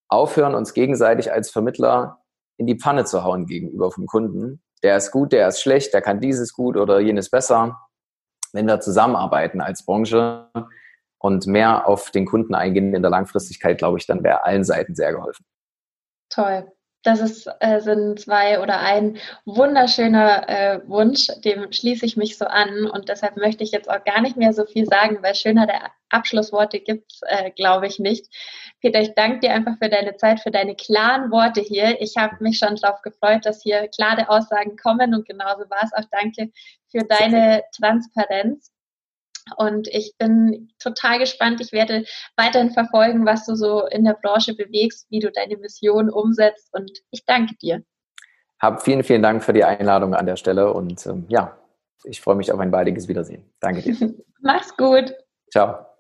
aufhören, 0.08 0.56
uns 0.56 0.74
gegenseitig 0.74 1.32
als 1.32 1.50
Vermittler 1.50 2.21
in 2.58 2.67
die 2.67 2.78
Pfanne 2.78 3.06
zu 3.06 3.24
hauen 3.24 3.48
gegenüber 3.48 3.91
vom 3.91 4.06
Kunden. 4.06 4.62
Der 4.84 4.98
ist 4.98 5.12
gut, 5.12 5.32
der 5.32 5.48
ist 5.48 5.62
schlecht, 5.62 5.93
der 5.93 6.02
kann 6.02 6.19
dieses 6.19 6.54
gut 6.54 6.78
oder 6.78 7.00
jenes 7.00 7.30
besser. 7.30 7.80
Wenn 8.54 8.67
wir 8.67 8.80
zusammenarbeiten 8.80 9.60
als 9.60 9.84
Branche, 9.84 10.48
und 11.26 11.48
mehr 11.48 11.88
auf 11.88 12.12
den 12.12 12.28
Kunden 12.28 12.54
eingehen 12.54 12.93
in 12.93 13.02
der 13.02 13.10
Langfristigkeit, 13.10 13.80
glaube 13.80 13.98
ich, 13.98 14.06
dann 14.06 14.24
wäre 14.24 14.45
allen 14.45 14.63
Seiten 14.63 14.93
sehr 14.93 15.12
geholfen. 15.12 15.43
Toll. 16.30 16.71
Das 17.06 17.20
ist, 17.20 17.48
äh, 17.60 17.82
sind 17.82 18.20
zwei 18.20 18.60
oder 18.60 18.80
ein 18.80 19.18
wunderschöner 19.46 20.50
äh, 20.50 20.80
Wunsch, 20.88 21.28
dem 21.44 21.72
schließe 21.72 22.04
ich 22.04 22.18
mich 22.18 22.36
so 22.36 22.46
an 22.46 22.89
und 22.89 23.10
deshalb 23.10 23.38
möchte 23.38 23.63
ich 23.63 23.70
jetzt 23.70 23.88
auch 23.88 24.04
gar 24.04 24.22
nicht 24.22 24.38
mehr 24.38 24.54
so 24.54 24.65
viel 24.65 24.88
sagen, 24.88 25.20
weil 25.22 25.36
schöner 25.36 25.68
der 25.68 25.91
Abschlussworte 26.10 26.80
gibt 26.80 27.12
es, 27.12 27.22
äh, 27.28 27.52
glaube 27.52 27.86
ich, 27.86 28.00
nicht. 28.00 28.26
Peter, 28.82 29.02
ich 29.02 29.13
danke 29.13 29.41
dir 29.41 29.54
einfach 29.54 29.78
für 29.78 29.89
deine 29.89 30.18
Zeit, 30.18 30.39
für 30.39 30.50
deine 30.50 30.76
klaren 30.76 31.30
Worte 31.30 31.62
hier. 31.62 32.02
Ich 32.02 32.18
habe 32.18 32.38
mich 32.39 32.58
schon 32.58 32.76
darauf 32.76 33.04
gefreut, 33.04 33.46
dass 33.46 33.62
hier 33.62 33.88
klare 33.89 34.28
Aussagen 34.28 34.76
kommen 34.76 35.13
und 35.13 35.28
genauso 35.28 35.70
war 35.70 35.84
es 35.84 35.94
auch. 35.94 36.10
Danke 36.12 36.52
für 36.89 37.06
deine 37.06 37.62
Transparenz. 37.78 38.75
Und 39.58 39.88
ich 39.90 40.16
bin 40.18 40.70
total 40.80 41.20
gespannt. 41.20 41.62
Ich 41.62 41.72
werde 41.72 42.06
weiterhin 42.36 42.72
verfolgen, 42.72 43.26
was 43.26 43.46
du 43.46 43.56
so 43.56 43.86
in 43.88 44.04
der 44.04 44.18
Branche 44.22 44.56
bewegst, 44.56 45.08
wie 45.10 45.20
du 45.20 45.32
deine 45.32 45.58
Mission 45.58 46.10
umsetzt. 46.10 46.70
Und 46.74 46.92
ich 47.12 47.26
danke 47.26 47.56
dir. 47.56 47.84
Hab 48.60 48.82
vielen, 48.82 49.04
vielen 49.04 49.22
Dank 49.22 49.44
für 49.44 49.54
die 49.54 49.64
Einladung 49.64 50.16
an 50.16 50.26
der 50.26 50.38
Stelle. 50.38 50.74
Und 50.74 51.06
ähm, 51.06 51.26
ja, 51.30 51.58
ich 52.04 52.22
freue 52.22 52.36
mich 52.36 52.52
auf 52.52 52.60
ein 52.60 52.72
baldiges 52.72 53.08
Wiedersehen. 53.08 53.44
Danke 53.60 53.82
dir. 53.82 54.14
Mach's 54.42 54.76
gut. 54.76 55.14
Ciao. 55.52 55.95